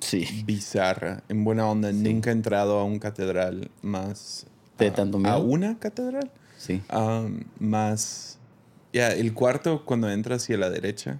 [0.00, 0.42] Sí.
[0.44, 1.22] Bizarra.
[1.28, 1.90] En buena onda.
[1.92, 4.46] Nunca he entrado a un catedral más.
[4.78, 5.38] ¿De a- tanto ¿A miedo?
[5.42, 6.30] una catedral?
[6.58, 6.82] Sí.
[6.92, 8.38] Um, más.
[8.92, 11.18] Ya, el cuarto, cuando entras hacia la derecha,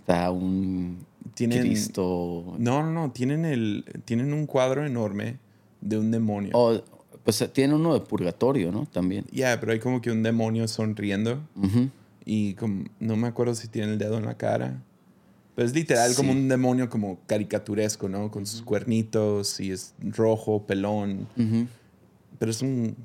[0.00, 1.60] Está un tienen.
[1.60, 2.56] Cristo...
[2.58, 3.12] No, no, no.
[3.12, 5.38] Tienen, el, tienen un cuadro enorme
[5.80, 6.50] de un demonio.
[6.54, 6.80] Oh,
[7.24, 8.86] pues tiene uno de purgatorio, ¿no?
[8.86, 9.24] También.
[9.30, 11.40] Ya, pero hay como que un demonio sonriendo.
[11.56, 11.90] Ujú.
[12.24, 14.82] Y como, no me acuerdo si tiene el dedo en la cara.
[15.54, 18.30] Pero es literal como un demonio como caricaturesco, ¿no?
[18.30, 21.26] Con sus cuernitos y es rojo, pelón.
[21.36, 21.66] Ujú.
[22.38, 22.96] Pero es un...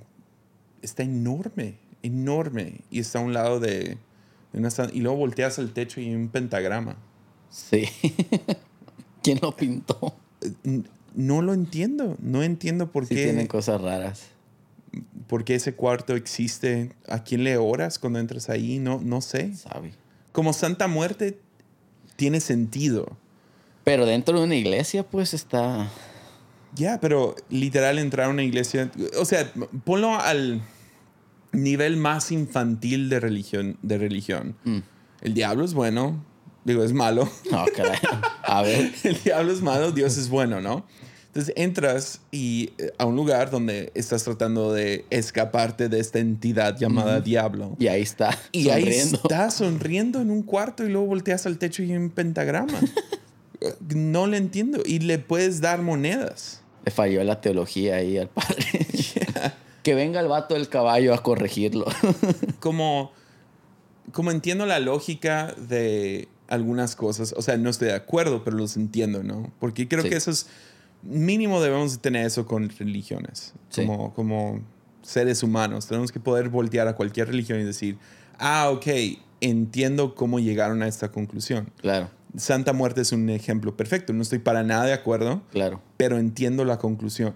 [0.82, 2.82] Está enorme, enorme.
[2.90, 3.98] Y está a un lado de...
[4.58, 6.96] una y luego volteas al techo y hay un pentagrama.
[7.50, 7.88] Sí.
[9.24, 10.16] ¿Quién lo pintó?
[11.14, 12.16] No lo entiendo.
[12.20, 13.24] No entiendo por Sí qué...
[13.26, 14.24] tienen cosas raras.
[15.28, 16.92] por qué ese cuarto existe.
[17.08, 18.80] ¿A quién le oras cuando entras ahí?
[18.80, 19.56] No, no sé.
[19.56, 19.94] Sabe.
[20.32, 21.40] Como Santa Muerte
[22.16, 23.18] tiene sentido.
[23.84, 25.90] Pero dentro de una iglesia, pues está.
[26.76, 29.50] Ya, pero literal entrar a una iglesia, o sea,
[29.86, 30.62] ponlo al
[31.64, 33.78] nivel más infantil de religión.
[33.82, 34.56] De religión.
[34.64, 34.80] Mm.
[35.22, 36.24] El diablo es bueno,
[36.66, 37.30] digo, es malo.
[37.52, 38.00] No, caray.
[38.44, 38.92] A ver.
[39.04, 40.86] El diablo es malo, Dios es bueno, ¿no?
[41.28, 46.78] Entonces entras y eh, a un lugar donde estás tratando de escaparte de esta entidad
[46.78, 47.76] llamada diablo.
[47.78, 48.38] Y ahí está.
[48.54, 52.10] Y ahí está sonriendo en un cuarto y luego volteas al techo y hay un
[52.10, 52.80] pentagrama.
[53.94, 54.82] no le entiendo.
[54.86, 56.62] Y le puedes dar monedas.
[56.86, 58.66] Le falló la teología ahí al padre.
[59.86, 61.86] que venga el vato del caballo a corregirlo.
[62.60, 63.12] Como,
[64.12, 67.34] como entiendo la lógica de algunas cosas.
[67.38, 69.52] O sea, no estoy de acuerdo, pero los entiendo, ¿no?
[69.60, 70.10] Porque creo Sí.
[70.10, 70.48] que eso es
[71.04, 73.54] mínimo debemos de tener eso con religiones.
[73.70, 73.86] Sí.
[73.86, 74.60] Como, como
[75.04, 75.86] seres humanos.
[75.86, 78.00] Tenemos que poder voltear a cualquier religión y decir,
[78.40, 78.88] ah, ok,
[79.42, 81.70] entiendo cómo llegaron a esta conclusión.
[81.82, 84.14] claro, Santa Muerte es un ejemplo perfecto.
[84.14, 85.80] No estoy para nada de acuerdo, claro.
[85.96, 87.34] pero entiendo la conclusión.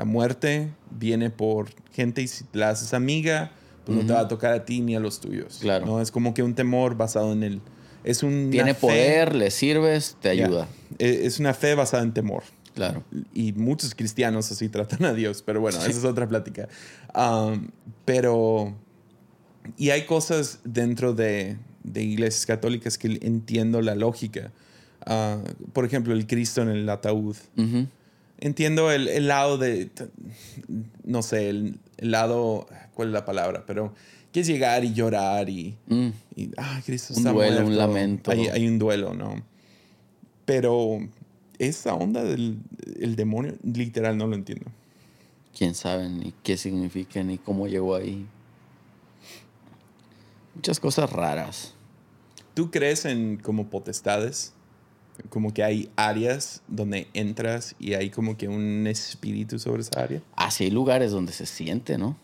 [0.00, 3.52] La muerte viene por gente y si la haces amiga,
[3.84, 5.58] pues no te va a tocar a ti ni a los tuyos.
[5.60, 5.84] Claro.
[5.84, 6.00] ¿no?
[6.00, 7.60] Es como que un temor basado en el...
[8.02, 10.68] Es un Tiene poder, le sirves, te ayuda.
[10.98, 12.44] E, Es una fe basada en temor.
[12.74, 13.04] Claro.
[13.34, 16.66] Y muchos cristianos así tratan a Dios, pero bueno, esa es otra plática.
[17.14, 17.68] Um,
[18.06, 18.74] pero...
[19.76, 24.50] Y hay cosas dentro de, de iglesias católicas que entiendo la lógica.
[25.04, 25.42] Ah,
[25.74, 27.36] por ejemplo, el Cristo en el ataúd.
[27.58, 27.86] Ujú.
[28.40, 29.90] Entiendo el, el lado de,
[31.04, 33.64] no sé, el, el lado, ¿cuál es la palabra?
[33.66, 33.92] Pero
[34.32, 36.08] que es llegar y llorar y, Mm.
[36.36, 37.78] y ah, Cristo Un está duelo, un muerto.
[37.86, 38.30] lamento.
[38.30, 39.42] Hay, hay un duelo, ¿no?
[40.46, 40.98] Pero
[41.58, 42.58] esa onda del
[42.98, 44.66] el demonio, literal, no lo entiendo.
[45.56, 48.26] Quién sabe ni qué significa ni cómo llegó ahí.
[50.54, 51.74] Muchas cosas raras.
[52.54, 54.54] ¿Tú crees en como potestades?
[55.28, 60.22] Como que hay áreas donde entras y hay como que un espíritu sobre esa área.
[60.36, 62.16] Así hay lugares donde se siente, ¿no?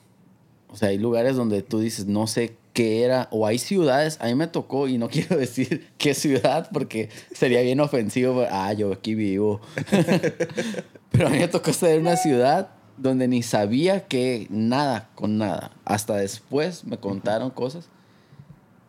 [0.69, 4.27] O sea, hay lugares donde tú dices, no sé qué era, o hay ciudades, a
[4.27, 8.93] mí me tocó, y no quiero decir qué ciudad, porque sería bien ofensivo, ah, yo
[8.93, 9.61] aquí vivo.
[11.11, 12.69] Pero a mí me tocó estar en una ciudad
[12.99, 15.73] donde ni sabía que nada con nada.
[15.85, 17.89] Hasta después me contaron cosas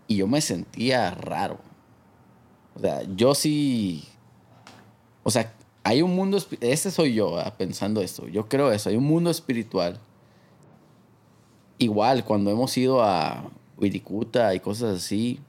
[0.07, 1.59] y yo me sentía raro.
[2.77, 4.03] O sea, yo sí.
[5.23, 5.51] O sea,
[5.83, 6.37] hay un mundo.
[6.61, 8.27] Ese soy yo ah, pensando esto.
[8.27, 8.89] Yo creo eso.
[8.89, 9.99] Hay un mundo espiritual.
[11.79, 15.39] Igual, cuando hemos ido a Wirikuta y cosas así,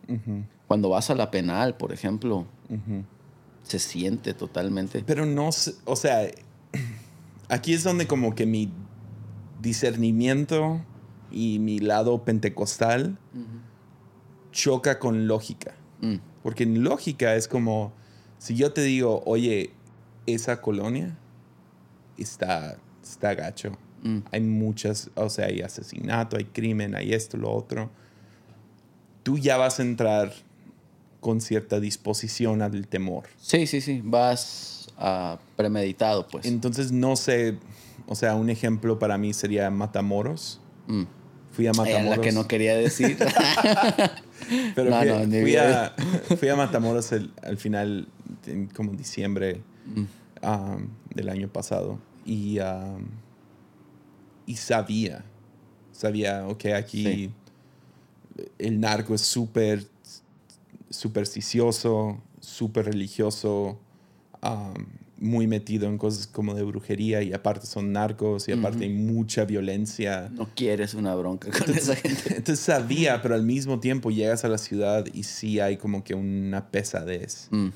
[0.66, 2.46] cuando vas a la penal, por ejemplo,
[3.62, 5.02] se siente totalmente.
[5.06, 5.48] Pero no
[5.84, 6.28] o sea,
[7.48, 8.70] aquí es donde como que mi
[9.60, 10.80] discernimiento
[11.30, 13.18] y mi lado pentecostal
[14.52, 15.74] choca con lógica.
[16.00, 16.16] Mm.
[16.48, 17.92] Porque en lógica es como,
[18.38, 19.68] si yo te digo, oye,
[20.24, 21.14] esa colonia
[22.16, 23.72] está, está gacho.
[24.02, 24.20] Mm.
[24.32, 27.90] Hay muchas, o sea, hay asesinato, hay crimen, hay esto, lo otro.
[29.24, 30.32] Tú ya vas a entrar
[31.20, 33.24] con cierta disposición al temor.
[33.38, 34.00] Sí, sí, sí.
[34.02, 36.46] Vas ah, premeditado, pues.
[36.46, 37.58] Entonces, no sé,
[38.06, 40.62] o sea, un ejemplo para mí sería Matamoros.
[40.86, 41.02] Mm.
[41.52, 42.16] Fui a Era Matamoros.
[42.16, 43.18] la que no quería decir.
[44.74, 45.94] Pero No, fui, no, a,
[46.36, 48.06] fui a Matamoros el- al final,
[48.46, 50.04] en como diciembre Mm.
[50.46, 51.98] um, del año pasado.
[52.24, 53.06] Y, um,
[54.46, 55.24] y sabía,
[55.92, 57.30] sabía, ok, aquí Sí.
[58.58, 59.84] el narco es súper
[60.90, 63.78] supersticioso, súper religioso,
[64.42, 64.84] um,
[65.20, 69.44] muy metido en cosas como de brujería y aparte son narcos y aparte hay mucha
[69.44, 70.28] violencia.
[70.32, 72.22] no quieres una bronca con esa gente.
[72.36, 76.14] Entonces sabía, pero al mismo tiempo llegas a la ciudad y sí hay como que
[76.14, 77.48] una pesadez.
[77.50, 77.68] Mm.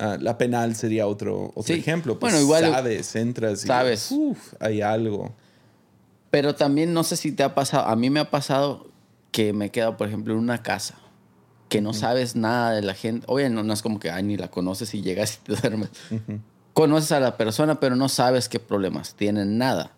[0.00, 1.80] Ah, la penal sería otro, otro Sí.
[1.80, 2.18] ejemplo.
[2.18, 4.08] Pues Bueno, igual- sabes, entras y Sabes.
[4.12, 5.34] uf, hay algo.
[6.30, 8.90] Pero también no sé si te ha pasado, a mí me ha pasado
[9.32, 10.94] que me he quedado, por ejemplo, en una casa
[11.68, 13.26] que no sabes nada de la gente.
[13.28, 15.90] Oye, no, no es como que ay, ni la conoces y llegas y te duermes.
[16.78, 19.90] Conoces a la persona, pero no sabes qué problemas tienen, nada.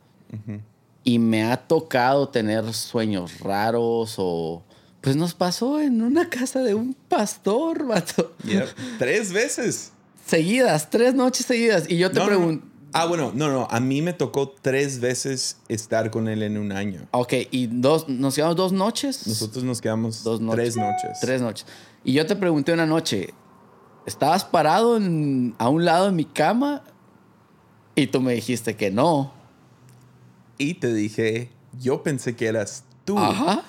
[1.05, 4.63] Y me ha tocado tener sueños raros o...
[5.03, 8.35] Pues nos pasó en una casa de un pastor, vato.
[8.45, 8.69] Yep.
[8.99, 9.93] Tres veces.
[10.27, 11.85] Seguidas, tres noches seguidas.
[11.91, 12.37] Y yo te No, no, no.
[12.39, 12.67] pregunto...
[12.93, 13.69] Ah, bueno, no, no.
[13.71, 17.07] A mí me tocó tres veces estar con él en un año.
[17.13, 19.27] Ok, ¿y dos, nos quedamos dos noches?
[19.27, 20.57] Nosotros nos quedamos Dos noches.
[20.75, 21.21] tres noches.
[21.21, 21.67] Tres noches.
[22.05, 23.33] Y yo te pregunté una noche,
[24.07, 26.83] ¿estabas parado en- a un lado de mi cama?
[27.95, 29.33] Y tú me dijiste que no.
[30.59, 33.19] Y te dije, yo pensé que eras tú.
[33.19, 33.63] Ajá.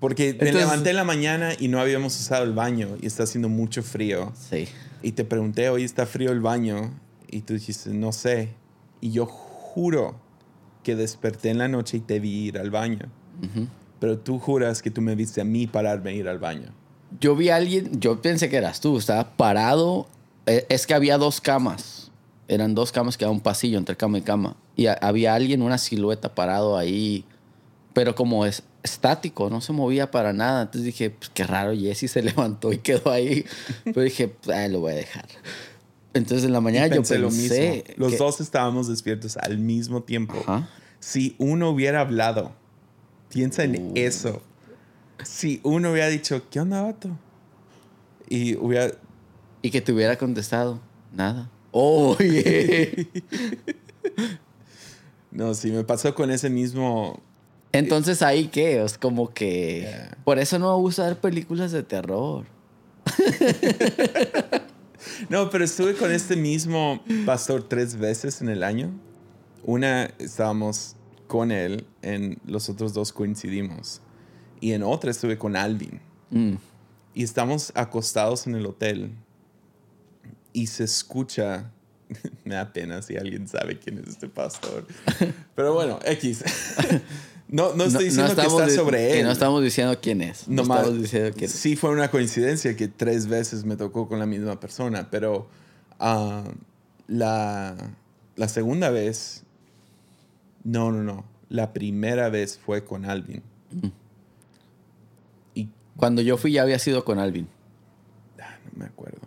[0.00, 3.48] Porque me levanté en la mañana y no habíamos usado el baño y está haciendo
[3.48, 4.32] mucho frío.
[4.50, 4.68] Sí.
[5.02, 6.92] Y te pregunté, hoy está frío el baño.
[7.30, 8.54] Y tú dijiste, no sé.
[9.00, 10.16] Y yo juro
[10.82, 13.06] que desperté en la noche y te vi ir al baño.
[14.00, 16.72] Pero tú juras que tú me viste a mí pararme a ir al baño.
[17.20, 20.06] Yo vi a alguien, yo pensé que eras tú, estaba parado.
[20.46, 22.10] Eh, Es que había dos camas.
[22.48, 24.56] Eran dos camas que era un pasillo entre cama y cama.
[24.76, 27.24] Y había alguien, una silueta parado ahí,
[27.92, 30.62] pero como es estático, no se movía para nada.
[30.62, 33.44] Entonces dije, pues, qué raro, Jesse se levantó y quedó ahí.
[33.84, 35.26] Pero dije, pues, ah, lo voy a dejar.
[36.14, 37.56] Entonces en la mañana yo Pensé lo mismo.
[37.96, 40.34] Los que- dos estábamos despiertos al mismo tiempo.
[40.46, 40.68] Ajá.
[41.00, 42.52] Si uno hubiera hablado,
[43.28, 43.92] piensa en Uh.
[43.94, 44.40] eso.
[45.24, 47.10] Si uno hubiera dicho, ¿qué onda, vato?
[48.28, 48.92] Y hubiera,
[49.62, 50.80] Y que te hubiera contestado,
[51.12, 51.50] nada.
[51.70, 53.08] Oye.
[55.30, 57.20] no, si me pasó con ese mismo,
[57.72, 59.80] Entonces ahí qué, es como que...
[59.80, 60.18] Yeah.
[60.24, 62.46] Por eso no gusta ver películas de terror.
[65.28, 68.90] No, pero estuve con este mismo pastor tres veces en el año.
[69.62, 70.96] Una estábamos
[71.26, 74.00] con él, en los otros dos coincidimos.
[74.60, 76.00] Y en otra estuve con Alvin.
[76.30, 76.54] Mm.
[77.14, 79.12] Y estamos acostados en el hotel.
[80.52, 81.70] Y se escucha.
[82.44, 84.86] Me da pena si alguien sabe quién es este pastor.
[85.54, 86.44] Pero bueno, X.
[87.50, 89.24] No, no estoy diciendo que estamos está di- sobre que él.
[89.24, 90.46] no estamos diciendo quién es.
[90.48, 91.56] No Nomás- estamos diciendo quién es.
[91.56, 95.48] Sí fue una coincidencia que tres veces me tocó con la misma persona, pero
[95.98, 96.44] ah,
[97.06, 97.74] la,
[98.36, 99.44] la segunda vez,
[100.62, 103.42] no, no, no, la primera vez fue con Alvin.
[103.72, 103.90] Y
[105.98, 107.46] Cuando yo fui ya había sido con Alvin.
[108.40, 109.18] ah, no me acuerdo.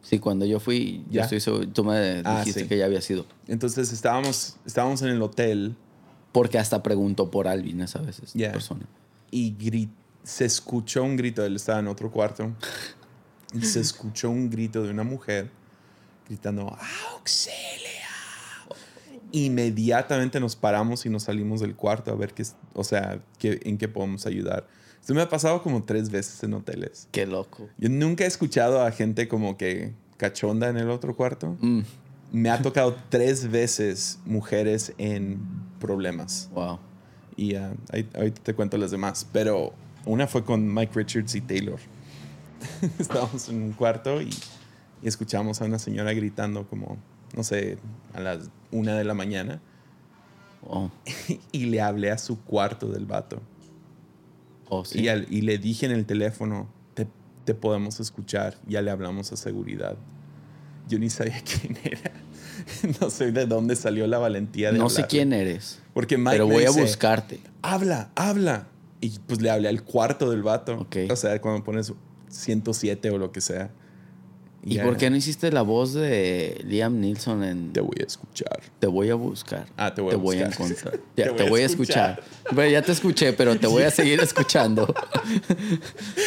[0.00, 1.22] Sí, cuando yo fui, yo ¿Ya?
[1.24, 2.68] estoy seguro- tú me Ah, dijiste sí.
[2.68, 3.26] que ya había sido.
[3.48, 5.76] Entonces estábamos, estábamos en el hotel
[6.32, 8.52] Porque hasta preguntó por Alvin esa vez esta Ya.
[8.52, 8.86] persona.
[9.30, 9.90] y gri-
[10.22, 12.52] se escuchó un grito, él estaba en otro cuarto,
[13.54, 15.50] y se escuchó un grito de una mujer
[16.28, 16.76] gritando,
[17.12, 18.08] ¡Auxilia!
[19.32, 22.44] Inmediatamente nos paramos y nos salimos del cuarto a ver qué,
[22.74, 24.66] o sea, qué, en qué podemos ayudar.
[25.02, 27.08] Esto me ha pasado como tres veces en hoteles.
[27.12, 27.68] Qué loco.
[27.76, 31.56] Yo nunca he escuchado a gente como que cachonda en el otro cuarto.
[31.60, 31.80] Mm,
[32.32, 35.40] Me ha tocado tres veces mujeres en
[35.80, 36.48] problemas.
[36.54, 36.78] wow.
[37.36, 39.26] Y ah, ahí- ahorita te cuento las demás.
[39.32, 39.72] Pero
[40.06, 41.80] una fue con Mike Richards y Taylor.
[42.98, 44.30] Estábamos en un cuarto y,
[45.02, 46.96] y escuchamos a una señora gritando como,
[47.36, 47.76] no sé,
[48.14, 49.60] a las una de la mañana.
[50.64, 50.90] Oh,
[51.52, 53.40] Y le hablé a su cuarto del vato.
[54.74, 55.00] Oh, sí.
[55.02, 57.06] Y, al- y le dije en el teléfono, te,
[57.44, 58.56] te podemos escuchar.
[58.66, 59.96] Ya le hablamos a seguridad.
[60.88, 62.12] Yo ni sabía quién era.
[63.00, 66.46] No sé de dónde salió la valentía de no sé quién eres, Porque Mike pero
[66.46, 67.40] voy a buscarte.
[67.62, 68.66] habla, habla.
[69.00, 70.86] Y pues le hablé al cuarto del vato.
[71.10, 71.92] O sea, cuando pones
[72.28, 73.70] 107 o lo que sea.
[74.64, 78.62] ¿Y por qué no hiciste la voz de Liam Neeson en Te voy a escuchar.
[78.78, 79.66] Te voy a buscar?
[79.76, 80.52] Ah, te voy a buscar.
[80.52, 81.00] encontrar.
[81.16, 82.22] Ya, te, voy a escuchar.
[82.48, 84.94] Pero ya te escuché, pero te voy a seguir escuchando.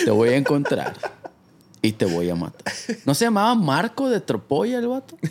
[0.03, 0.95] te voy a encontrar.
[1.81, 2.73] Y te voy a matar.
[3.05, 5.17] ¿No se llamaba Marco de Tropolla el vato?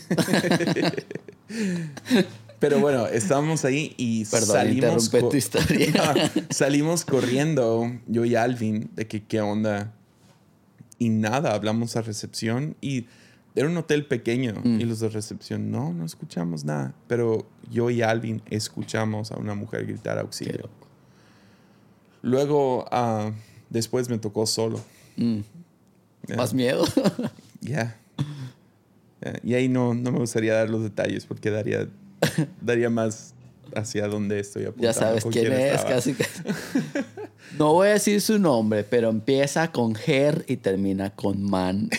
[2.61, 5.93] Pero bueno, estábamos ahí y Perdón, salimos, interrumpí tu historia.
[5.93, 9.93] No, salimos corriendo, yo y Alvin, de que qué onda.
[11.05, 13.07] Y nada, hablamos a recepción y
[13.55, 14.81] era un hotel pequeño Mm.
[14.81, 16.95] y los de recepción, no, no escuchamos nada.
[17.09, 20.71] Pero yo y Alvin escuchamos a una mujer gritar auxilio.
[22.23, 23.33] Luego, ah,
[23.71, 24.81] después me tocó solo.
[25.17, 25.41] Mm.
[26.37, 26.85] ¿Más miedo?
[27.61, 27.97] Ya.
[29.23, 31.89] Ya, Y ahí no, no me gustaría dar los detalles porque daría,
[32.61, 33.34] daría más
[33.77, 34.87] hacia dónde estoy apuntando.
[34.87, 35.95] ya sabes quién es, estaba.
[35.95, 36.17] casi.
[37.59, 41.89] No voy a decir su nombre, pero empieza con Ger y termina con Man.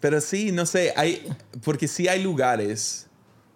[0.00, 1.26] Pero sí, no sé, hay,
[1.64, 3.08] porque sí hay lugares,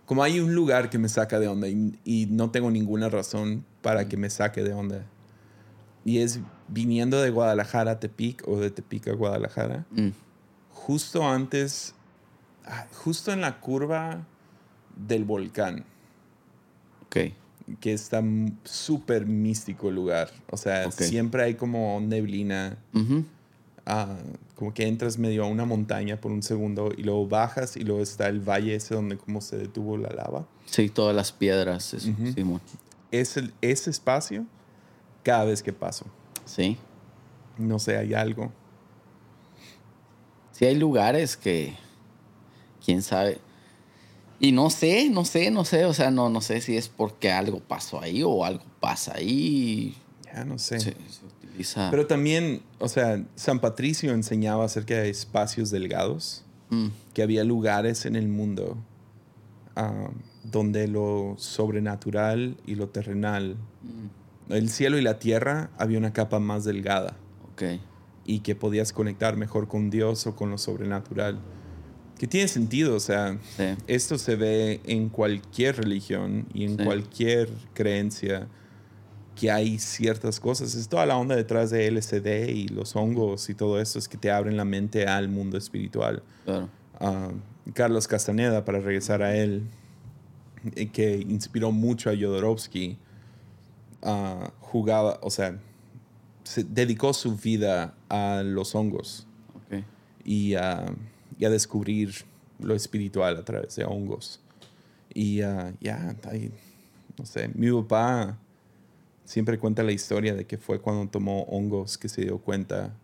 [0.06, 3.64] como hay un lugar que me saca de onda y, y no tengo ninguna razón
[3.82, 5.06] para que me saque de onda.
[6.04, 10.08] Y es viniendo de Guadalajara a Tepic o de Tepic a Guadalajara, mm,
[10.72, 11.94] justo antes,
[13.04, 14.24] justo en la curva
[14.96, 15.84] del volcán.
[17.06, 17.16] ok.
[17.80, 18.20] que está
[18.64, 20.28] súper místico el lugar.
[20.50, 21.02] O sea, Ok.
[21.02, 22.78] siempre hay como neblina,
[23.86, 24.16] ah,
[24.56, 28.02] como que entras medio a una montaña por un segundo y luego bajas y luego
[28.02, 30.46] está el valle ese donde como se detuvo la lava.
[30.66, 32.32] Sí, todas las piedras, eso, Ujú.
[32.32, 32.60] Simón.
[33.12, 34.46] Es el- ese espacio
[35.22, 36.06] cada vez que paso.
[36.46, 36.76] Sí.
[37.56, 38.50] No sé, hay algo.
[40.52, 41.74] Sí hay lugares que,
[42.84, 43.38] quién sabe.
[44.38, 47.30] Y no sé, no sé, no sé, o sea, no, no sé si es porque
[47.30, 49.94] algo pasó ahí o algo pasa ahí.
[50.24, 50.80] Ya no sé.
[50.80, 51.90] Se, se utiliza.
[51.90, 58.06] Pero también, o sea, San Patricio enseñaba acerca de espacios delgados, Mm, que había lugares
[58.06, 58.76] en el mundo
[59.74, 60.10] ah,
[60.44, 66.38] donde lo sobrenatural y lo terrenal mm, el cielo y la tierra había una capa
[66.38, 67.16] más delgada
[67.52, 67.80] ok.
[68.24, 71.40] y que podías conectar mejor con Dios o con lo sobrenatural.
[72.20, 73.64] Que tiene sentido, o sea, Sí.
[73.86, 76.84] esto se ve en cualquier religión y en Sí.
[76.84, 78.46] cualquier creencia
[79.36, 80.74] que hay ciertas cosas.
[80.74, 84.18] Es toda la onda detrás de LSD y los hongos y todo eso es que
[84.18, 86.22] te abren la mente al mundo espiritual.
[86.44, 86.68] Claro.
[87.00, 87.30] Ah,
[87.72, 89.62] Carlos Castaneda, para regresar a él,
[90.76, 92.98] eh, que inspiró mucho a Jodorowsky,
[94.02, 95.58] ah, jugaba, o sea,
[96.44, 99.84] se dedicó su vida a los hongos Ok.
[100.22, 100.84] y a,
[101.40, 102.14] y a descubrir
[102.60, 104.40] lo espiritual a través de hongos.
[105.12, 106.52] Y ah, ya, ahí,
[107.18, 108.38] no sé, mi papá
[109.24, 112.94] siempre cuenta la historia de que fue cuando tomó hongos que se dio cuenta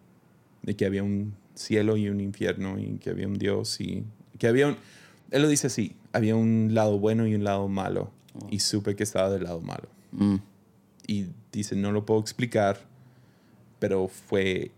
[0.62, 4.04] de que había un cielo y un infierno y que había un Dios y
[4.38, 4.76] que había un...
[5.30, 8.10] Él lo dice así, había un lado bueno y un lado malo
[8.50, 9.88] y supe que estaba del lado malo.
[10.12, 10.36] Mm,
[11.06, 12.78] Y dice, no lo puedo explicar,
[13.78, 14.72] pero fue,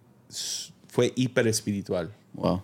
[0.87, 2.13] fue hiper espiritual.
[2.35, 2.63] wow.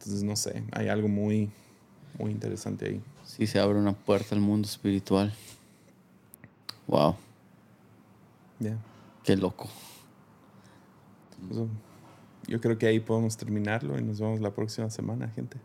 [0.00, 1.50] Entonces, no sé, hay algo muy,
[2.18, 3.02] muy interesante ahí.
[3.22, 5.34] Sí se abre una puerta al mundo espiritual.
[6.86, 7.16] Wow.
[8.60, 8.78] Ya.
[9.22, 9.68] Qué loco.
[11.50, 11.68] Eso-
[12.48, 15.58] yo creo que ahí podemos terminarlo y nos vemos la próxima semana, gente.